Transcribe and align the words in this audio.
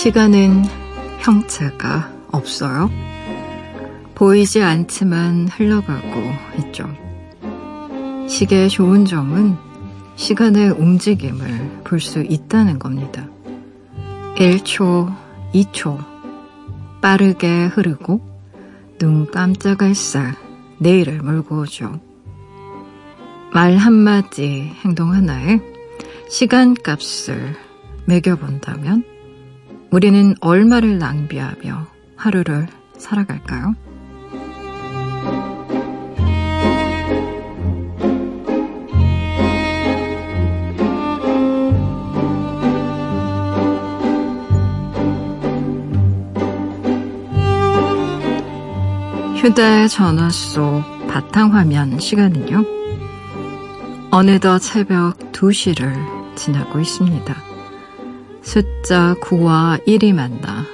시간은 0.00 0.64
형체가 1.18 2.10
없어요. 2.32 2.90
보이지 4.14 4.62
않지만 4.62 5.46
흘러가고 5.48 6.22
있죠. 6.58 6.88
시계의 8.26 8.70
좋은 8.70 9.04
점은 9.04 9.58
시간의 10.16 10.70
움직임을 10.70 11.82
볼 11.84 12.00
수 12.00 12.22
있다는 12.22 12.78
겁니다. 12.78 13.28
1초, 14.36 15.14
2초, 15.52 16.02
빠르게 17.02 17.66
흐르고 17.66 18.22
눈 18.98 19.30
깜짝할 19.30 19.94
새 19.94 20.20
내일을 20.78 21.20
몰고 21.20 21.60
오죠. 21.60 22.00
말 23.52 23.76
한마디, 23.76 24.72
행동 24.82 25.12
하나에 25.12 25.60
시간값을 26.30 27.54
매겨본다면 28.06 29.19
우리는 29.90 30.34
얼마를 30.40 30.98
낭비하며 30.98 31.86
하루를 32.16 32.68
살아갈까요? 32.96 33.74
휴대전화 49.36 50.28
속 50.28 50.82
바탕화면 51.08 51.98
시간은요. 51.98 52.62
어느덧 54.10 54.58
새벽 54.58 55.16
2시를 55.32 56.36
지나고 56.36 56.78
있습니다. 56.78 57.49
숫자 58.42 59.14
9와 59.22 59.84
1이 59.86 60.14
만나 60.14 60.64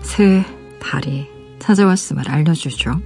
새 0.00 0.44
달이 0.80 1.28
찾아왔음을 1.58 2.28
알려주죠. 2.28 3.00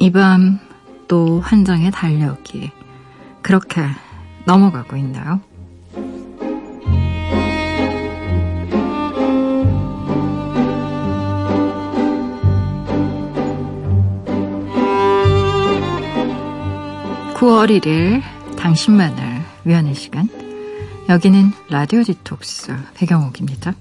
이 0.00 0.10
밤 0.10 0.58
또 1.06 1.38
한 1.40 1.64
장의 1.66 1.90
달력이 1.90 2.70
그렇게 3.42 3.82
넘어가고 4.46 4.96
있나요? 4.96 5.40
9월 17.34 17.68
1일 17.80 18.22
당신만을 18.56 19.42
위하는 19.64 19.94
시간. 19.94 20.28
여기는 21.06 21.50
라디오 21.68 22.02
디톡스 22.02 22.74
배경옥입니다. 22.94 23.74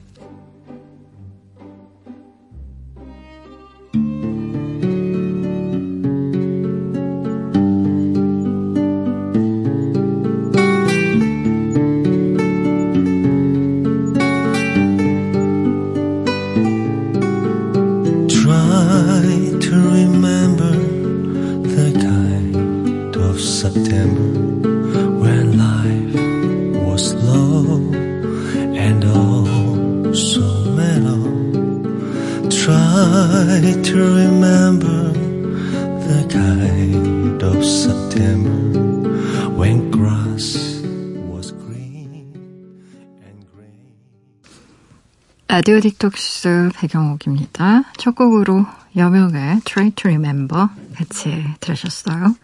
라디오 45.53 45.79
디톡스 45.79 46.71
배경옥입니다. 46.73 47.83
첫 47.99 48.15
곡으로 48.15 48.65
여명의 48.95 49.61
Try 49.65 49.91
to 49.91 50.09
Remember 50.09 50.65
같이 50.95 51.45
들으셨어요. 51.59 52.35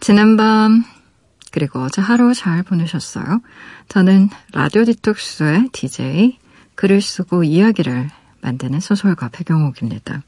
지난밤 0.00 0.84
그리고 1.50 1.80
어제 1.80 2.02
하루 2.02 2.34
잘 2.34 2.62
보내셨어요. 2.62 3.40
저는 3.88 4.28
라디오 4.52 4.84
디톡스의 4.84 5.70
DJ 5.72 6.36
글을 6.74 7.00
쓰고 7.00 7.42
이야기를 7.42 8.10
만드는 8.42 8.80
소설가 8.80 9.30
배경옥입니다. 9.30 10.22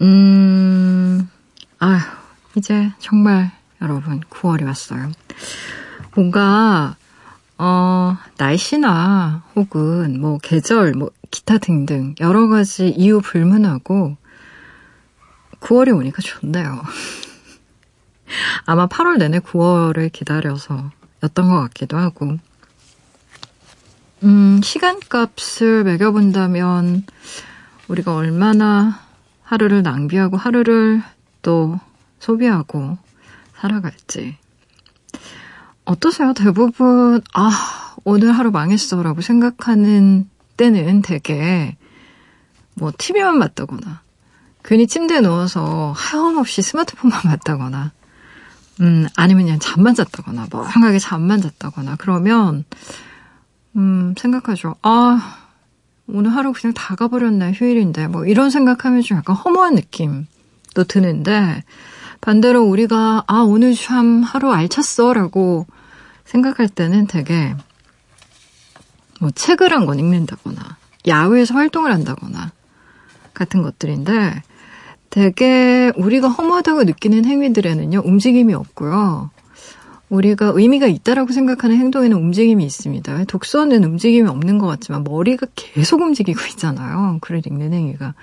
음, 0.00 1.28
아휴, 1.78 2.00
이제 2.56 2.90
정말 2.98 3.52
여러분 3.80 4.18
9월이 4.22 4.66
왔어요. 4.66 5.12
뭔가 6.16 6.96
어, 7.64 8.16
날씨나 8.38 9.44
혹은 9.54 10.20
뭐 10.20 10.38
계절, 10.38 10.94
뭐 10.94 11.12
기타 11.30 11.58
등등 11.58 12.16
여러 12.18 12.48
가지 12.48 12.88
이유 12.88 13.20
불문하고 13.20 14.16
9월이 15.60 15.96
오니까 15.96 16.22
좋네요. 16.22 16.82
아마 18.66 18.88
8월 18.88 19.18
내내 19.18 19.38
9월을 19.38 20.10
기다려서 20.10 20.90
였던 21.22 21.50
것 21.50 21.60
같기도 21.60 21.98
하고. 21.98 22.36
음, 24.24 24.60
시간값을 24.60 25.84
매겨본다면 25.84 27.04
우리가 27.86 28.16
얼마나 28.16 28.98
하루를 29.44 29.84
낭비하고 29.84 30.36
하루를 30.36 31.00
또 31.42 31.78
소비하고 32.18 32.98
살아갈지 33.54 34.41
어떠세요? 35.84 36.32
대부분, 36.32 37.20
아, 37.34 37.96
오늘 38.04 38.32
하루 38.32 38.50
망했어 38.50 39.02
라고 39.02 39.20
생각하는 39.20 40.28
때는 40.56 41.02
되게, 41.02 41.76
뭐, 42.74 42.92
TV만 42.96 43.38
봤다거나, 43.38 44.02
괜히 44.64 44.86
침대에 44.86 45.20
누워서 45.20 45.92
하염없이 45.96 46.62
스마트폰만 46.62 47.22
봤다거나, 47.22 47.92
음, 48.80 49.06
아니면 49.16 49.44
그냥 49.44 49.58
잠만 49.58 49.94
잤다거나, 49.94 50.46
멍하게 50.50 50.98
잠만 50.98 51.40
잤다거나, 51.42 51.96
그러면, 51.98 52.64
음, 53.76 54.14
생각하죠. 54.16 54.76
아, 54.82 55.38
오늘 56.06 56.32
하루 56.32 56.52
그냥 56.52 56.74
다 56.74 56.94
가버렸네, 56.94 57.52
휴일인데, 57.52 58.06
뭐, 58.06 58.24
이런 58.24 58.50
생각하면 58.50 59.02
좀 59.02 59.18
약간 59.18 59.34
허무한 59.34 59.74
느낌도 59.74 60.84
드는데, 60.86 61.64
반대로 62.22 62.62
우리가 62.64 63.24
아 63.26 63.40
오늘 63.40 63.74
참 63.74 64.22
하루 64.22 64.52
알찼어라고 64.52 65.66
생각할 66.24 66.68
때는 66.68 67.06
되게 67.08 67.54
뭐 69.20 69.30
책을 69.30 69.72
한 69.72 69.86
권 69.86 69.98
읽는다거나 69.98 70.76
야외에서 71.06 71.54
활동을 71.54 71.92
한다거나 71.92 72.52
같은 73.34 73.62
것들인데 73.62 74.42
되게 75.10 75.92
우리가 75.96 76.28
허무하다고 76.28 76.84
느끼는 76.84 77.24
행위들에는요 77.26 78.02
움직임이 78.04 78.54
없고요. 78.54 79.30
우리가 80.08 80.52
의미가 80.54 80.86
있다라고 80.86 81.32
생각하는 81.32 81.76
행동에는 81.76 82.16
움직임이 82.16 82.64
있습니다. 82.64 83.24
독서는 83.24 83.82
움직임이 83.82 84.28
없는 84.28 84.58
것 84.58 84.66
같지만 84.68 85.02
머리가 85.04 85.46
계속 85.56 86.02
움직이고 86.02 86.38
있잖아요. 86.50 87.18
글을 87.20 87.42
읽는 87.46 87.72
행위가. 87.72 88.14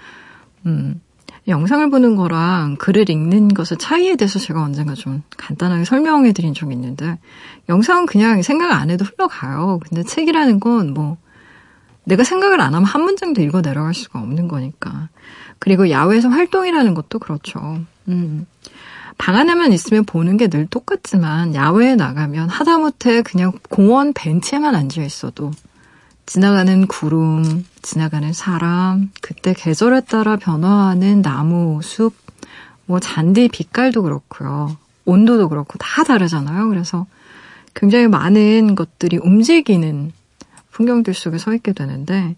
음. 0.67 1.01
영상을 1.49 1.89
보는 1.89 2.15
거랑 2.15 2.77
글을 2.77 3.09
읽는 3.09 3.49
것의 3.49 3.77
차이에 3.79 4.15
대해서 4.15 4.39
제가 4.39 4.61
언젠가 4.63 4.93
좀 4.93 5.23
간단하게 5.35 5.83
설명해 5.83 6.31
드린 6.31 6.53
적이 6.53 6.75
있는데, 6.75 7.17
영상은 7.67 8.05
그냥 8.05 8.41
생각 8.41 8.71
안 8.71 8.89
해도 8.89 9.03
흘러가요. 9.03 9.79
근데 9.87 10.03
책이라는 10.03 10.59
건 10.59 10.93
뭐, 10.93 11.17
내가 12.03 12.23
생각을 12.23 12.61
안 12.61 12.73
하면 12.75 12.85
한 12.85 13.01
문장도 13.03 13.41
읽어 13.41 13.61
내려갈 13.61 13.93
수가 13.93 14.19
없는 14.19 14.47
거니까. 14.47 15.09
그리고 15.57 15.89
야외에서 15.89 16.29
활동이라는 16.29 16.93
것도 16.93 17.19
그렇죠. 17.19 17.79
음. 18.07 18.45
방 19.17 19.35
안에만 19.35 19.73
있으면 19.73 20.05
보는 20.05 20.37
게 20.37 20.47
늘 20.47 20.65
똑같지만, 20.67 21.55
야외에 21.55 21.95
나가면 21.95 22.49
하다못해 22.49 23.23
그냥 23.23 23.51
공원 23.69 24.13
벤치에만 24.13 24.75
앉아 24.75 25.03
있어도 25.03 25.51
지나가는 26.29 26.85
구름, 26.85 27.65
지나가는 27.81 28.31
사람, 28.33 29.09
그때 29.19 29.55
계절에 29.57 30.01
따라 30.01 30.35
변화하는 30.35 31.23
나무, 31.23 31.79
숲, 31.81 32.13
뭐 32.85 32.99
잔디 32.99 33.47
빛깔도 33.47 34.03
그렇고요. 34.03 34.77
온도도 35.05 35.49
그렇고 35.49 35.79
다 35.79 36.03
다르잖아요. 36.03 36.69
그래서 36.69 37.07
굉장히 37.73 38.07
많은 38.07 38.75
것들이 38.75 39.17
움직이는 39.17 40.11
풍경들 40.69 41.15
속에 41.15 41.39
서 41.39 41.51
있게 41.55 41.73
되는데, 41.73 42.35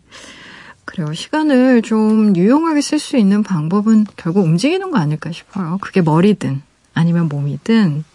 그래요. 0.86 1.14
시간을 1.14 1.82
좀 1.82 2.34
유용하게 2.38 2.80
쓸 2.80 2.98
수 2.98 3.18
있는 3.18 3.44
방법은 3.44 4.06
결국 4.16 4.46
움직이는 4.46 4.92
거 4.92 5.00
아닐까 5.00 5.34
싶어요. 5.34 5.80
그게 5.82 6.02
머리든 6.02 6.62
아니면 6.94 7.28
몸이든, 7.28 8.06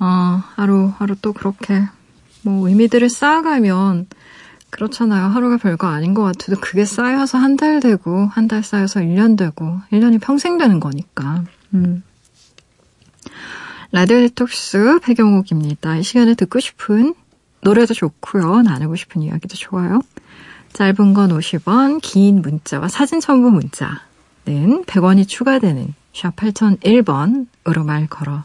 어, 0.00 0.42
하루, 0.54 0.92
하루 0.98 1.16
또 1.22 1.32
그렇게 1.32 1.82
뭐 2.42 2.68
의미들을 2.68 3.08
쌓아가면 3.08 4.08
그렇잖아요. 4.76 5.26
하루가 5.26 5.58
별거 5.58 5.86
아닌 5.86 6.14
것 6.14 6.22
같아도 6.22 6.58
그게 6.60 6.84
쌓여서 6.86 7.36
한 7.38 7.56
달 7.56 7.78
되고, 7.80 8.26
한 8.32 8.48
달 8.48 8.62
쌓여서 8.64 9.00
1년 9.00 9.36
되고, 9.36 9.78
1년이 9.92 10.20
평생 10.20 10.56
되는 10.58 10.80
거니까. 10.80 11.44
음. 11.74 12.02
라디오 13.92 14.18
디톡스 14.20 15.00
배경옥입니다. 15.02 15.96
이 15.98 16.02
시간에 16.02 16.34
듣고 16.34 16.58
싶은 16.58 17.14
노래도 17.60 17.92
좋고요. 17.92 18.62
나누고 18.62 18.96
싶은 18.96 19.20
이야기도 19.22 19.54
좋아요. 19.56 20.00
짧은 20.72 21.12
건 21.12 21.28
50원, 21.38 22.00
긴 22.00 22.40
문자와 22.40 22.88
사진 22.88 23.20
첨부 23.20 23.50
문자는 23.50 24.84
100원이 24.86 25.28
추가되는 25.28 25.92
샵 26.14 26.34
8001번으로 26.36 27.84
말 27.84 28.06
걸어 28.06 28.44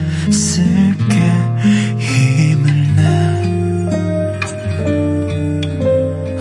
게 1.09 1.15
힘을 1.97 2.95
내 2.95 3.01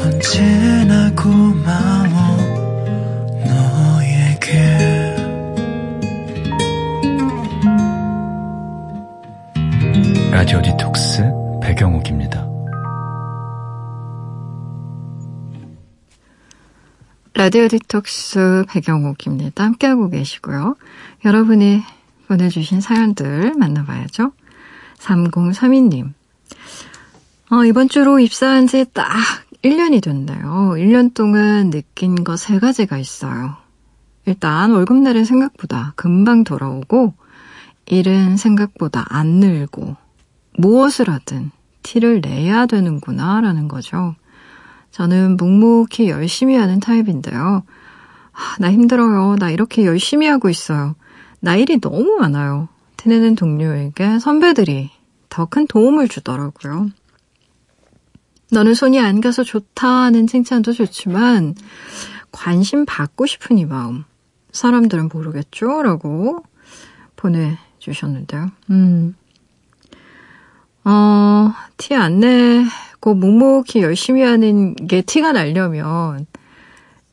언제나 0.02 1.10
고마워 1.14 2.36
너에게 3.46 4.50
라디오 10.30 10.60
디톡스 10.62 11.22
배경옥입니다. 11.62 12.46
라디오 17.34 17.68
디톡스 17.68 18.64
배경옥입니다. 18.68 19.64
함께하고 19.64 20.10
계시고요. 20.10 20.76
여러분이 21.24 21.82
보내주신 22.34 22.80
사연들 22.80 23.54
만나봐야죠. 23.58 24.30
3032님. 24.98 26.12
어, 27.50 27.64
이번 27.64 27.88
주로 27.88 28.20
입사한 28.20 28.68
지 28.68 28.84
딱 28.94 29.08
1년이 29.64 30.00
됐네요. 30.02 30.74
1년 30.76 31.12
동안 31.12 31.70
느낀 31.70 32.22
거 32.22 32.36
세 32.36 32.60
가지가 32.60 32.98
있어요. 32.98 33.56
일단 34.26 34.70
월급날은 34.70 35.24
생각보다 35.24 35.92
금방 35.96 36.44
돌아오고 36.44 37.14
일은 37.86 38.36
생각보다 38.36 39.04
안 39.08 39.26
늘고 39.40 39.96
무엇을 40.56 41.10
하든 41.10 41.50
티를 41.82 42.20
내야 42.20 42.66
되는구나 42.66 43.40
라는 43.40 43.66
거죠. 43.66 44.14
저는 44.92 45.36
묵묵히 45.36 46.08
열심히 46.08 46.54
하는 46.54 46.78
타입인데요. 46.78 47.64
아, 48.32 48.56
나 48.60 48.70
힘들어요. 48.70 49.34
나 49.40 49.50
이렇게 49.50 49.84
열심히 49.84 50.28
하고 50.28 50.48
있어요. 50.48 50.94
나 51.40 51.56
일이 51.56 51.80
너무 51.80 52.16
많아요. 52.20 52.68
티내는 52.96 53.34
동료에게 53.34 54.18
선배들이 54.18 54.90
더 55.28 55.46
큰 55.46 55.66
도움을 55.66 56.08
주더라고요. 56.08 56.90
너는 58.52 58.74
손이 58.74 58.98
안 59.00 59.20
가서 59.20 59.44
좋다는 59.44 60.26
칭찬도 60.26 60.72
좋지만 60.72 61.54
관심 62.32 62.84
받고 62.84 63.26
싶은 63.26 63.58
이 63.58 63.64
마음 63.64 64.04
사람들은 64.52 65.08
모르겠죠? 65.12 65.82
라고 65.82 66.42
보내주셨는데요. 67.16 68.50
음. 68.70 69.14
어, 70.84 71.52
티 71.76 71.94
안 71.94 72.20
내고 72.20 73.14
묵묵히 73.14 73.82
열심히 73.82 74.22
하는 74.22 74.74
게 74.74 75.02
티가 75.02 75.32
나려면 75.32 76.26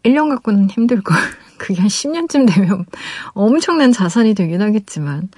1년 0.04 0.30
갖고는 0.30 0.70
힘들걸. 0.70 1.16
그게 1.57 1.81
한 1.81 1.88
10년쯤 1.88 2.54
되면 2.54 2.86
엄청난 3.33 3.92
자산이 3.92 4.33
되긴 4.33 4.62
하겠지만, 4.62 5.30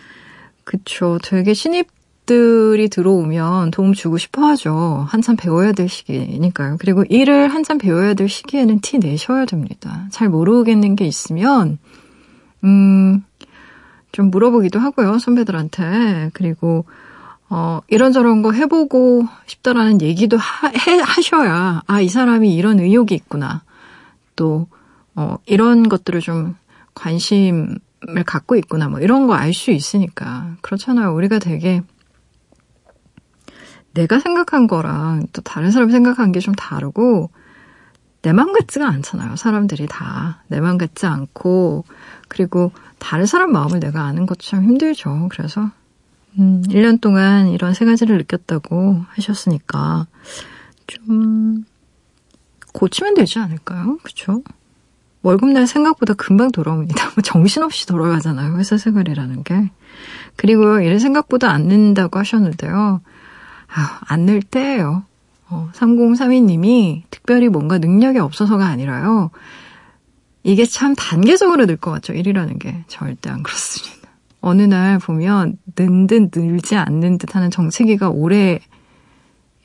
그쵸. 0.63 1.18
되게 1.24 1.54
신입들이 1.54 2.89
들어오면 2.89 3.71
도움 3.71 3.94
주고 3.94 4.18
싶어 4.18 4.44
하죠. 4.50 5.06
한참 5.10 5.36
배워야 5.36 5.71
될 5.71 5.89
시기니까요. 5.89 6.77
그리고 6.80 7.04
일을 7.10 7.48
한참 7.48 7.77
배워야 7.80 8.13
될 8.13 8.30
시기에는 8.30 8.81
티 8.81 9.00
내셔야 9.00 9.45
됩니다. 9.45 10.07
잘 10.12 10.30
모르겠는 10.30 10.95
게 10.95 11.06
있으면, 11.06 11.80
음, 12.63 13.24
좀 14.12 14.30
물어보기도 14.31 14.80
하고요. 14.80 15.18
선배들한테. 15.19 16.31
그리고, 16.33 16.86
어, 17.50 17.80
이런저런 17.88 18.42
거 18.42 18.51
해보고 18.51 19.25
싶다라는 19.48 20.01
얘기도 20.01 20.38
하, 20.38 20.68
해, 20.68 21.00
하셔야, 21.01 21.81
아, 21.88 22.01
이 22.01 22.10
사람이 22.10 22.56
이런 22.56 22.80
의욕이 22.80 23.07
있구나. 23.12 23.63
또, 24.36 24.68
어, 25.19 25.38
이런 25.45 25.89
것들을 25.89 26.21
좀 26.21 26.56
관심을 26.95 27.77
갖고 28.25 28.56
있구나, 28.56 28.88
뭐 28.88 29.01
이런 29.01 29.27
거 29.27 29.33
알 29.33 29.54
수 29.54 29.71
있으니까. 29.71 30.56
그렇잖아요. 30.62 31.13
우리가 31.13 31.39
되게 31.39 31.81
내가 33.94 34.19
생각한 34.19 34.68
거랑 34.68 35.27
또 35.33 35.42
다른 35.42 35.71
사람이 35.71 35.92
생각한 35.92 36.31
게 36.31 36.39
좀 36.39 36.56
다르고, 36.56 37.31
내 38.21 38.31
맘 38.33 38.54
같지가 38.54 38.88
않잖아요. 38.88 39.36
사람들이 39.36 39.88
다. 39.89 40.42
내 40.48 40.62
맘 40.62 40.77
같지 40.77 41.06
않고, 41.06 41.83
그리고 42.30 42.71
다른 42.98 43.25
사람 43.25 43.51
마음을 43.51 43.81
내가 43.81 44.04
아는 44.04 44.25
것도 44.25 44.39
참 44.42 44.63
힘들죠. 44.63 45.27
그래서, 45.31 45.69
음, 46.38 46.62
1년 46.69 47.01
동안 47.01 47.50
이런 47.50 47.74
세 47.74 47.83
가지를 47.83 48.18
느꼈다고 48.19 49.04
하셨으니까, 49.10 50.07
좀, 50.88 51.66
고치면 52.73 53.16
되지 53.16 53.40
않을까요? 53.40 53.97
그쵸? 54.04 54.44
월급날 55.21 55.68
생각보다 55.68 56.14
금방 56.14 56.52
돌아옵니다. 56.52 57.11
뭐 57.16 57.21
정신없이 57.21 57.85
돌아가잖아요. 57.88 58.57
회사 58.57 58.78
생활이라는 58.78 59.44
게. 59.44 59.71
그리고요, 60.35 60.81
일을 60.81 60.99
생각보다 60.99 61.52
안 61.52 61.64
는다고 61.68 62.19
하셨는데요. 62.19 63.02
아, 63.73 63.99
안늘 64.07 64.42
때예요. 64.42 65.04
어, 65.49 65.69
3032님이 65.73 67.04
특별히 67.09 67.49
뭔가 67.49 67.78
능력이 67.80 68.19
없어서가 68.19 68.66
아니라요. 68.66 69.31
이게 70.44 70.66
참 70.66 70.95
단계적으로 70.95 71.66
늘 71.66 71.76
것 71.78 71.92
같죠. 71.92 72.14
일이라는 72.14 72.59
게. 72.59 72.83
절대 72.88 73.30
안 73.30 73.44
그렇습니다. 73.44 74.09
어느 74.42 74.61
날 74.61 74.99
보면 74.99 75.57
는듯 75.78 76.31
늘지 76.33 76.78
않는 76.78 77.18
듯 77.18 77.35
하는 77.35 77.52
정체기가 77.52 78.09
오래 78.09 78.59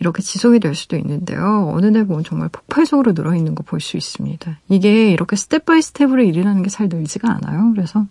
이렇게 0.05 0.23
지속이 0.23 0.61
될 0.61 0.75
수도 0.75 0.97
있는데요. 0.97 1.71
어느 1.75 1.87
날 1.87 2.05
보면 2.07 2.25
정말 2.25 2.51
폭발적으로 2.51 3.13
늘어있는 3.13 3.55
거 3.55 3.63
볼 3.65 3.81
수 3.81 3.97
있습니다. 3.97 4.59
이게 4.69 5.11
이렇게 5.11 5.35
step 5.37 5.65
by 5.65 5.81
step으로 5.81 6.23
일어나는 6.23 6.63
게 6.63 6.69
잘 6.69 6.89
늘지가 6.91 7.31
않아요. 7.37 7.73
그래서 7.75 8.07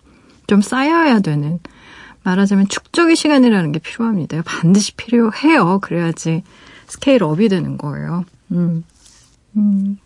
좀 0.48 0.62
쌓여야 0.64 1.20
되는 1.20 1.60
말하자면 2.24 2.68
축적의 2.70 3.16
시간이라는 3.16 3.72
게 3.74 3.80
필요합니다. 3.80 4.42
반드시 4.44 4.94
필요해요. 4.96 5.80
그래야지 5.82 6.42
scale 6.88 7.24
up이 7.24 7.48
되는 7.50 7.78
거예요. 7.78 8.26
음. 8.52 8.84
음. 9.56 9.98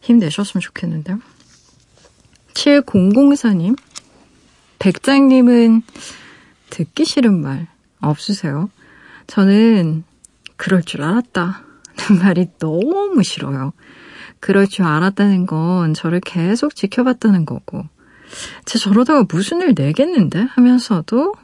힘내셨으면 0.00 0.62
좋겠는데요. 0.62 1.18
7004님, 2.54 3.76
백장님은 4.78 5.82
듣기 6.70 7.04
싫은 7.04 7.40
말 7.42 7.66
없으세요? 8.00 8.70
저는 9.28 10.02
그럴 10.56 10.82
줄 10.82 11.02
알았다. 11.02 11.62
는 12.10 12.18
말이 12.18 12.48
너무 12.58 13.22
싫어요. 13.22 13.72
그럴 14.40 14.66
줄 14.66 14.84
알았다는 14.84 15.46
건 15.46 15.94
저를 15.94 16.20
계속 16.20 16.74
지켜봤다는 16.74 17.44
거고, 17.44 17.84
제 18.64 18.78
저러다가 18.78 19.24
무슨 19.28 19.60
일 19.62 19.74
내겠는데? 19.76 20.40
하면서도 20.50 21.34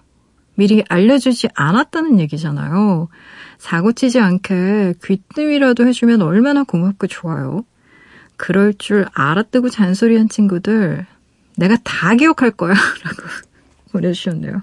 미리 0.57 0.85
알려주지 0.89 1.49
않았다는 1.55 2.21
얘기잖아요. 2.21 3.09
사고 3.59 3.93
치지 3.93 4.21
않게 4.21 4.95
귀뜸이라도 5.05 5.87
해주면 5.87 6.23
얼마나 6.23 6.63
고맙고 6.63 7.07
좋아요. 7.09 7.65
그럴 8.37 8.75
줄 8.75 9.07
알았다고 9.13 9.71
잔소리한 9.71 10.29
친구들, 10.29 11.07
내가 11.57 11.77
다 11.85 12.15
기억할 12.15 12.51
거야. 12.51 12.75
라고 13.05 13.23
보내주셨네요. 13.93 14.63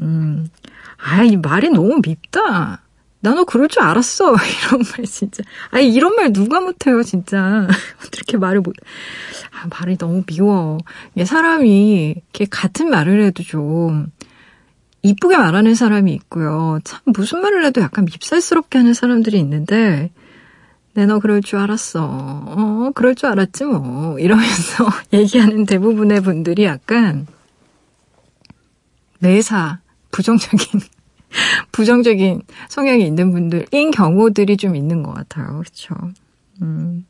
음, 0.00 0.48
아, 0.98 1.22
이 1.24 1.36
말이 1.36 1.70
너무 1.70 2.00
밉다. 2.04 2.82
나 3.20 3.34
너 3.34 3.44
그럴 3.44 3.68
줄 3.68 3.82
알았어. 3.82 4.34
이런 4.68 4.82
말 4.96 5.04
진짜. 5.06 5.42
아니, 5.70 5.92
이런 5.92 6.14
말 6.14 6.32
누가 6.32 6.60
못해요, 6.60 7.02
진짜. 7.02 7.66
어떻게 8.06 8.36
말을 8.36 8.60
못. 8.60 8.74
아, 9.52 9.68
말이 9.68 9.96
너무 9.96 10.22
미워. 10.24 10.78
이게 11.14 11.24
사람이 11.24 12.10
이렇게 12.10 12.46
같은 12.48 12.90
말을 12.90 13.22
해도 13.22 13.42
좀 13.42 14.06
이쁘게 15.02 15.36
말하는 15.36 15.74
사람이 15.74 16.12
있고요. 16.14 16.78
참 16.84 17.00
무슨 17.06 17.40
말을 17.40 17.64
해도 17.64 17.80
약간 17.80 18.04
밉살스럽게 18.04 18.78
하는 18.78 18.94
사람들이 18.94 19.38
있는데 19.38 20.10
내너 20.94 21.18
그럴 21.18 21.40
줄 21.42 21.58
알았어. 21.58 22.04
어, 22.04 22.90
그럴 22.94 23.14
줄 23.14 23.28
알았지 23.28 23.64
뭐. 23.64 24.18
이러면서 24.18 24.88
얘기하는 25.12 25.66
대부분의 25.66 26.20
분들이 26.22 26.64
약간 26.64 27.26
내사, 29.20 29.80
부정적인, 30.10 30.80
부정적인 31.72 32.42
성향이 32.68 33.06
있는 33.06 33.30
분들인 33.32 33.90
경우들이 33.90 34.56
좀 34.56 34.76
있는 34.76 35.02
것 35.02 35.12
같아요. 35.14 35.62
그쵸. 35.64 35.94
음. 36.62 37.04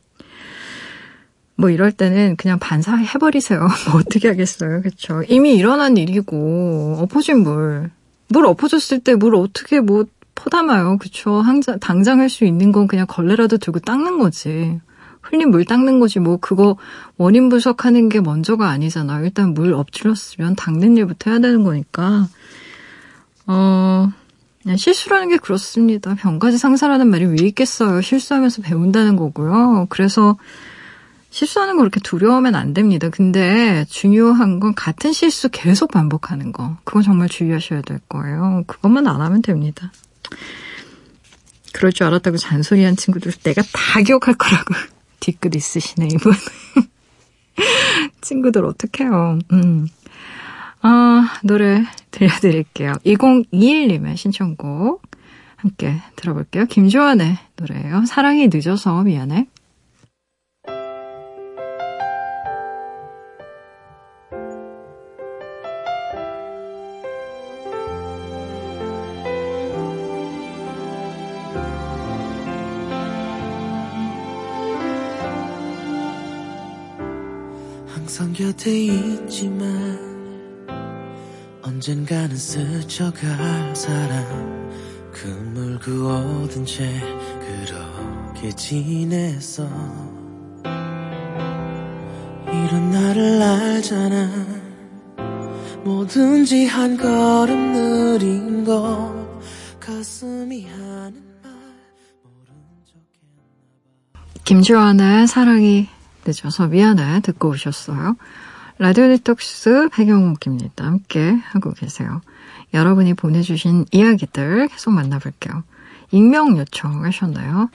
뭐 1.57 1.71
이럴 1.71 1.91
때는 1.91 2.37
그냥 2.37 2.59
반사해버리세요. 2.59 3.61
뭐 3.91 4.01
어떻게 4.01 4.29
하겠어요. 4.29 4.81
그쵸. 4.83 5.23
이미 5.29 5.57
일어난 5.57 5.97
일이고, 5.97 6.97
엎어진 7.01 7.43
물. 7.43 7.91
물 8.29 8.47
엎어졌을 8.47 9.01
때 9.01 9.15
물 9.15 9.35
어떻게 9.35 9.81
뭐 9.81 10.05
퍼담아요. 10.35 10.99
항상, 11.43 11.81
당장 11.81 12.21
할 12.21 12.29
수 12.29 12.45
있는 12.45 12.71
건 12.71 12.87
그냥 12.87 13.07
걸레라도 13.09 13.57
들고 13.59 13.81
닦는 13.81 14.19
거지. 14.19 14.79
흘린 15.21 15.51
물 15.51 15.65
닦는 15.65 15.99
거지. 15.99 16.21
뭐 16.21 16.37
그거 16.37 16.77
원인 17.17 17.49
분석하는 17.49 18.09
게 18.09 18.21
먼저가 18.21 18.69
아니잖아. 18.69 19.21
일단 19.23 19.53
물 19.53 19.73
엎질렀으면 19.75 20.55
닦는 20.55 20.97
일부터 20.97 21.31
해야 21.33 21.41
되는 21.41 21.65
거니까. 21.65 22.29
어, 23.49 24.11
실수라는 24.77 25.31
게 25.31 25.39
그렇습니다. 25.39 26.15
병가지 26.15 26.59
상사라는 26.59 27.09
말이 27.09 27.25
왜 27.25 27.37
있겠어요. 27.49 28.01
실수하면서 28.03 28.63
배운다는 28.63 29.17
거고요. 29.17 29.87
그래서 29.89 30.37
실수하는 31.31 31.77
거 31.77 31.81
그렇게 31.81 32.01
두려워하면 32.01 32.55
안 32.55 32.75
됩니다. 32.75 33.09
근데 33.11 33.85
중요한 33.89 34.61
건 34.61 34.75
같은 34.75 35.13
실수 35.13 35.49
계속 35.51 35.91
반복하는 35.91 36.53
거. 36.53 36.77
그건 36.85 37.03
정말 37.03 37.29
주의하셔야 37.29 37.83
될 37.83 37.99
거예요. 38.09 38.65
그것만 38.67 39.07
안 39.07 39.21
하면 39.21 39.43
됩니다. 39.43 39.93
그럴 41.73 41.93
줄 41.93 42.07
알았다고 42.07 42.37
잔소리한 42.37 42.97
친구들 42.97 43.33
내가 43.43 43.63
다 43.73 44.01
기억할 44.01 44.35
거라고 44.35 44.75
뒤끝 45.21 45.55
있으시네 45.55 46.09
이분. 46.13 46.33
친구들 48.21 48.65
어떡해요. 48.65 49.39
음. 49.53 49.87
아, 50.81 51.39
노래 51.43 51.83
들려드릴게요. 52.11 52.93
2021님의 53.05 54.17
신청곡 54.17 55.03
함께 55.57 55.97
들어볼게요. 56.17 56.67
김조한의 56.67 57.37
노래예요. 57.57 58.05
사랑이 58.07 58.49
늦어서 58.49 59.03
미안해. 59.03 59.47
항상 77.89 78.33
곁에 78.33 78.71
있지만 78.73 79.88
언젠가는 81.79 82.35
스쳐갈 82.35 83.77
사람. 83.77 84.69
그물 85.13 85.79
그어둔 85.79 86.67
채 86.67 87.01
그렇게 87.41 88.51
지냈어 88.51 89.63
이런 92.47 92.91
나를 92.91 93.41
알잖아. 93.41 94.29
뭐든지 95.85 96.67
한 96.67 96.97
걸음 96.97 97.73
느린 97.73 98.65
거. 98.65 99.15
가슴이 99.79 100.67
하는 100.67 101.29
김주환의 104.43 105.29
사랑이 105.29 105.87
늦어서 106.27 106.67
미안해 106.67 107.21
듣고 107.21 107.51
오셨어요. 107.51 108.17
라디오 108.81 109.09
디톡스 109.09 109.89
배경옥입니다. 109.93 110.85
함께 110.85 111.33
하고 111.51 111.73
계세요. 111.73 112.21
여러분이 112.73 113.15
보내주신 113.15 113.87
이야기들 113.91 114.69
계속 114.69 114.93
만나볼게요. 114.93 115.65
익명 116.13 116.57
요청하셨나요? 116.57 117.71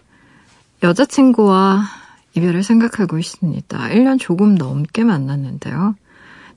여자친구와 0.81 1.83
이별을 2.35 2.63
생각하고 2.63 3.19
있습니다. 3.19 3.77
1년 3.77 4.17
조금 4.17 4.55
넘게 4.55 5.03
만났는데요. 5.03 5.95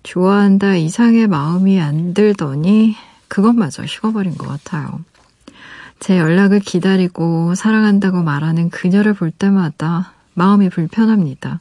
좋아한다 0.04 0.76
이상의 0.76 1.26
마음이 1.26 1.80
안 1.80 2.14
들더니 2.14 2.94
그것마저 3.26 3.84
식어버린 3.84 4.38
것 4.38 4.46
같아요. 4.46 5.00
제 5.98 6.18
연락을 6.18 6.60
기다리고 6.60 7.56
사랑한다고 7.56 8.22
말하는 8.22 8.70
그녀를 8.70 9.12
볼 9.12 9.32
때마다 9.32 10.12
마음이 10.34 10.68
불편합니다. 10.68 11.60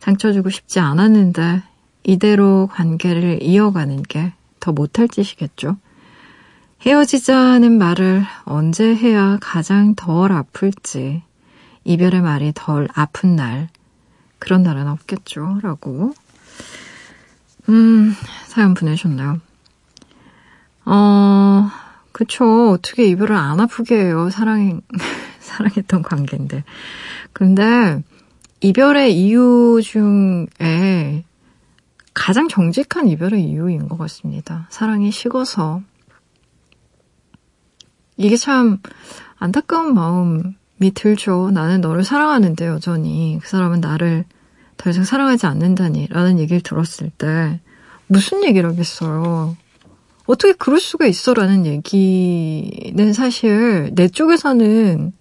상처 0.00 0.32
주고 0.32 0.50
싶지 0.50 0.80
않았는데 0.80 1.62
이대로 2.06 2.68
관계를 2.72 3.42
이어가는 3.42 4.02
게 4.04 4.32
더 4.66 4.72
못할 4.72 5.08
짓이겠죠. 5.08 5.76
헤어지자는 6.84 7.78
말을 7.78 8.24
언제 8.44 8.96
해야 8.96 9.38
가장 9.40 9.94
덜 9.94 10.32
아플지, 10.32 11.22
이별의 11.84 12.20
말이 12.20 12.50
덜 12.52 12.88
아픈 12.92 13.36
날, 13.36 13.68
그런 14.40 14.64
날은 14.64 14.88
없겠죠. 14.88 15.60
라고, 15.62 16.12
음, 17.68 18.12
사연 18.46 18.74
보내셨나요? 18.74 19.40
어, 20.84 21.70
그쵸. 22.10 22.70
어떻게 22.70 23.06
이별을 23.06 23.36
안 23.36 23.60
아프게 23.60 23.96
해요. 23.96 24.30
사랑, 24.30 24.80
사랑했던 25.38 26.02
관계인데. 26.02 26.64
근데, 27.32 28.02
이별의 28.62 29.16
이유 29.16 29.80
중에 29.84 31.24
가장 32.16 32.48
정직한 32.48 33.08
이별의 33.08 33.44
이유인 33.44 33.88
것 33.88 33.98
같습니다. 33.98 34.66
사랑이 34.70 35.12
식어서. 35.12 35.82
이게 38.16 38.36
참 38.36 38.78
안타까운 39.36 39.92
마음이 39.94 40.94
들죠. 40.94 41.50
나는 41.52 41.82
너를 41.82 42.04
사랑하는데 42.04 42.66
여전히 42.66 43.38
그 43.42 43.48
사람은 43.48 43.80
나를 43.80 44.24
더 44.78 44.88
이상 44.88 45.04
사랑하지 45.04 45.44
않는다니 45.46 46.08
라는 46.08 46.38
얘기를 46.38 46.62
들었을 46.62 47.10
때 47.10 47.60
무슨 48.06 48.42
얘기를 48.44 48.70
하겠어요. 48.70 49.54
어떻게 50.24 50.54
그럴 50.54 50.80
수가 50.80 51.06
있어 51.06 51.34
라는 51.34 51.66
얘기는 51.66 53.12
사실 53.12 53.90
내 53.94 54.08
쪽에서는 54.08 55.12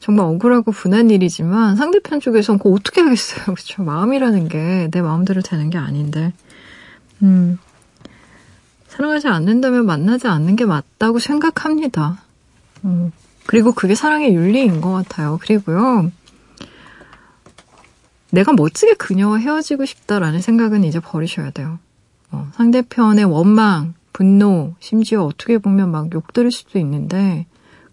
정말 0.00 0.26
억울하고 0.26 0.70
분한 0.72 1.10
일이지만 1.10 1.76
상대편 1.76 2.20
쪽에서는 2.20 2.58
그거 2.58 2.70
어떻게 2.70 3.00
하겠어요. 3.00 3.44
그렇죠. 3.54 3.82
마음이라는 3.82 4.48
게 4.48 4.88
내 4.90 5.02
마음대로 5.02 5.42
되는 5.42 5.70
게 5.70 5.78
아닌데. 5.78 6.32
음. 7.22 7.58
사랑하지 8.88 9.28
않는다면 9.28 9.86
만나지 9.86 10.26
않는 10.28 10.56
게 10.56 10.64
맞다고 10.64 11.18
생각합니다. 11.18 12.22
음. 12.84 13.12
그리고 13.46 13.72
그게 13.72 13.94
사랑의 13.94 14.34
윤리인 14.34 14.80
것 14.80 14.92
같아요. 14.92 15.38
그리고요. 15.40 16.10
내가 18.30 18.52
멋지게 18.52 18.94
그녀와 18.94 19.38
헤어지고 19.38 19.84
싶다라는 19.86 20.40
생각은 20.40 20.84
이제 20.84 21.00
버리셔야 21.00 21.50
돼요. 21.50 21.78
어, 22.30 22.50
상대편의 22.56 23.24
원망, 23.24 23.94
분노, 24.12 24.74
심지어 24.80 25.24
어떻게 25.24 25.58
보면 25.58 25.90
막 25.90 26.12
욕 26.12 26.32
들을 26.32 26.50
수도 26.50 26.78
있는데 26.78 27.46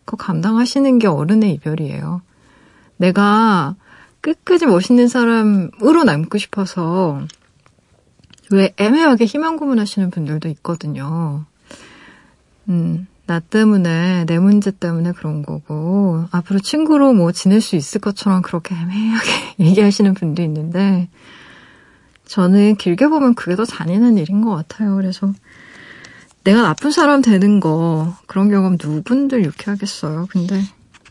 그거 0.06 0.18
감당하시는 0.18 1.00
게 1.00 1.08
어른의 1.08 1.54
이별이에요. 1.54 2.22
내가 2.98 3.76
끝까지 4.22 4.66
멋있는 4.66 5.08
사람으로 5.08 6.04
남고 6.04 6.38
싶어서 6.38 7.22
왜 8.52 8.74
애매하게 8.78 9.26
희망 9.26 9.58
고문하시는 9.58 10.12
분들도 10.12 10.48
있거든요. 10.50 11.46
음, 12.70 13.08
나 13.26 13.40
때문에, 13.40 14.26
내 14.26 14.38
문제 14.40 14.72
때문에 14.72 15.12
그런 15.12 15.42
거고, 15.42 16.26
앞으로 16.32 16.60
친구로 16.60 17.14
뭐 17.14 17.32
지낼 17.32 17.60
수 17.62 17.76
있을 17.76 18.02
것처럼 18.02 18.42
그렇게 18.42 18.76
애매하게 18.76 19.30
얘기하시는 19.66 20.14
분도 20.14 20.44
있는데, 20.44 21.10
저는 22.26 22.76
길게 22.76 23.08
보면 23.08 23.36
그게 23.36 23.56
더 23.56 23.66
잔인한 23.66 24.18
일인 24.18 24.42
것 24.42 24.56
같아요. 24.56 24.96
그래서 24.96 25.32
내가 26.46 26.62
나쁜 26.62 26.92
사람 26.92 27.22
되는 27.24 27.60
거 27.60 28.14
그런 28.28 28.50
경험 28.50 28.78
누군들 28.82 29.44
유쾌하겠어요. 29.46 30.28
근데 30.30 30.62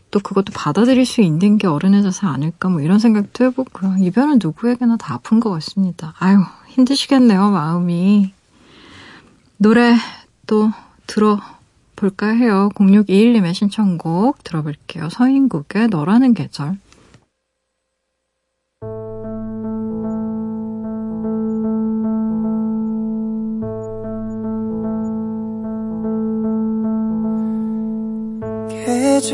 또 0.09 0.19
그것도 0.19 0.53
받아들일 0.53 1.05
수 1.05 1.19
있는 1.19 1.57
게 1.57 1.67
어른해져서 1.67 2.27
아닐까 2.27 2.69
뭐 2.69 2.79
이런 2.79 2.99
생각도 2.99 3.43
해보고요. 3.43 3.97
이별은 3.99 4.39
누구에게나 4.41 4.95
다 4.95 5.13
아픈 5.13 5.41
것 5.41 5.49
같습니다. 5.51 6.13
아유 6.19 6.39
힘드시겠네요 6.69 7.51
마음이. 7.51 8.33
노래 9.57 9.95
또 10.47 10.71
들어볼까 11.05 12.27
해요. 12.27 12.69
0621님의 12.75 13.53
신청곡 13.53 14.41
들어볼게요. 14.41 15.09
서인국의 15.09 15.89
너라는 15.89 16.33
계절. 16.33 16.77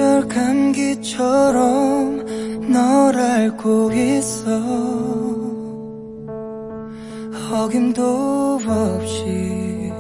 계절 0.02 0.28
감기처럼 0.28 1.62
널 2.72 3.16
알고 3.16 3.92
있어. 3.94 4.50
어김도 7.54 8.60
없이 8.66 9.92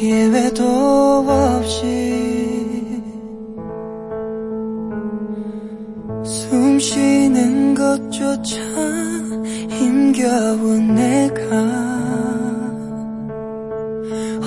예외도 0.00 1.24
없이 1.28 3.02
숨 6.22 6.78
쉬는 6.78 7.74
것조차 7.74 8.56
힘겨운 9.70 10.94
내가 10.94 11.42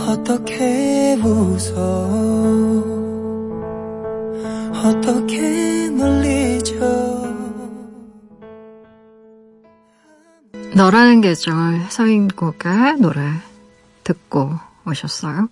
어떻게 0.08 1.18
웃어 1.22 2.95
어떻게 4.86 5.90
놀리죠 5.90 6.76
너라는 10.76 11.22
계절 11.22 11.82
서인곡의 11.90 12.98
노래 13.00 13.22
듣고 14.04 14.52
오셨어요. 14.86 15.50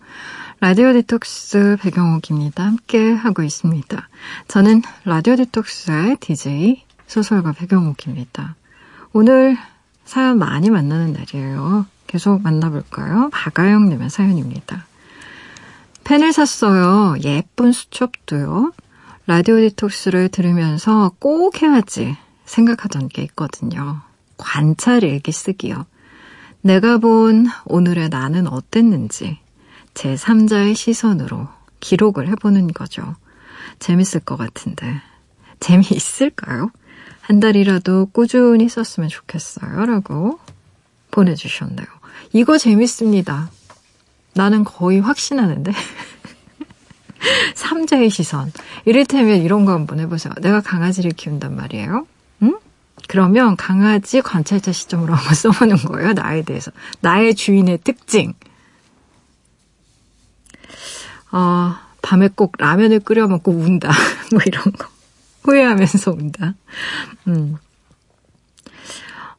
라디오 0.59 0.93
디톡스 0.93 1.77
배경옥입니다. 1.81 2.63
함께 2.63 3.11
하고 3.13 3.41
있습니다. 3.41 4.09
저는 4.47 4.83
라디오 5.05 5.35
디톡스의 5.35 6.17
DJ 6.17 6.83
소설가 7.07 7.53
배경옥입니다. 7.53 8.55
오늘 9.13 9.57
사연 10.05 10.37
많이 10.37 10.69
만나는 10.69 11.13
날이에요. 11.13 11.87
계속 12.05 12.43
만나볼까요? 12.43 13.31
박아영님의 13.31 14.11
사연입니다. 14.11 14.85
펜을 16.03 16.33
샀어요. 16.33 17.15
예쁜 17.23 17.71
수첩도요. 17.71 18.73
라디오 19.25 19.55
디톡스를 19.55 20.27
들으면서 20.27 21.13
꼭 21.17 21.61
해야지 21.61 22.17
생각하던 22.43 23.07
게 23.07 23.21
있거든요. 23.23 24.01
관찰 24.35 25.03
일기 25.03 25.31
쓰기요. 25.31 25.85
내가 26.59 26.97
본 26.97 27.47
오늘의 27.65 28.09
나는 28.09 28.47
어땠는지 28.47 29.39
제 29.93 30.15
3자의 30.15 30.75
시선으로 30.75 31.47
기록을 31.79 32.27
해보는 32.29 32.67
거죠. 32.73 33.15
재밌을 33.79 34.19
것 34.19 34.35
같은데. 34.35 35.01
재미있을까요? 35.61 36.71
한 37.21 37.39
달이라도 37.39 38.07
꾸준히 38.07 38.67
썼으면 38.67 39.07
좋겠어요. 39.07 39.85
라고 39.85 40.39
보내주셨네요. 41.11 41.87
이거 42.33 42.57
재밌습니다. 42.57 43.49
나는 44.33 44.65
거의 44.65 44.99
확신하는데. 44.99 45.71
삼자의 47.55 48.09
시선. 48.09 48.51
이를테면 48.85 49.41
이런 49.41 49.65
거 49.65 49.73
한번 49.73 49.99
해보세요. 49.99 50.33
내가 50.41 50.61
강아지를 50.61 51.11
키운단 51.11 51.55
말이에요. 51.55 52.07
응? 52.43 52.59
그러면 53.07 53.55
강아지 53.55 54.21
관찰자 54.21 54.71
시점으로 54.71 55.13
한번 55.13 55.33
써보는 55.35 55.77
거예요. 55.77 56.13
나에 56.13 56.43
대해서. 56.43 56.71
나의 57.01 57.35
주인의 57.35 57.79
특징. 57.83 58.33
어, 61.31 61.75
밤에 62.01 62.29
꼭 62.33 62.53
라면을 62.57 62.99
끓여 62.99 63.27
먹고 63.27 63.51
운다. 63.51 63.89
뭐 64.31 64.41
이런 64.45 64.63
거. 64.73 64.87
후회하면서 65.43 66.11
운다. 66.11 66.55
음. 67.27 67.57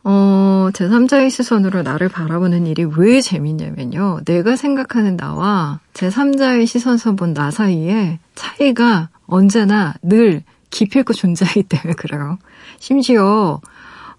어, 0.06 0.68
제3자의 0.72 1.30
시선으로 1.30 1.82
나를 1.82 2.08
바라보는 2.10 2.66
일이 2.66 2.84
왜 2.84 3.20
재밌냐면요. 3.22 4.20
내가 4.26 4.54
생각하는 4.56 5.16
나와 5.16 5.80
제3자의 5.94 6.66
시선서 6.66 7.14
본 7.14 7.32
나 7.34 7.50
사이에 7.50 8.18
차이가 8.34 9.08
언제나 9.26 9.94
늘 10.02 10.42
기필코 10.70 11.14
존재하기 11.14 11.62
때문에 11.70 11.94
그래요. 11.94 12.38
심지어, 12.78 13.60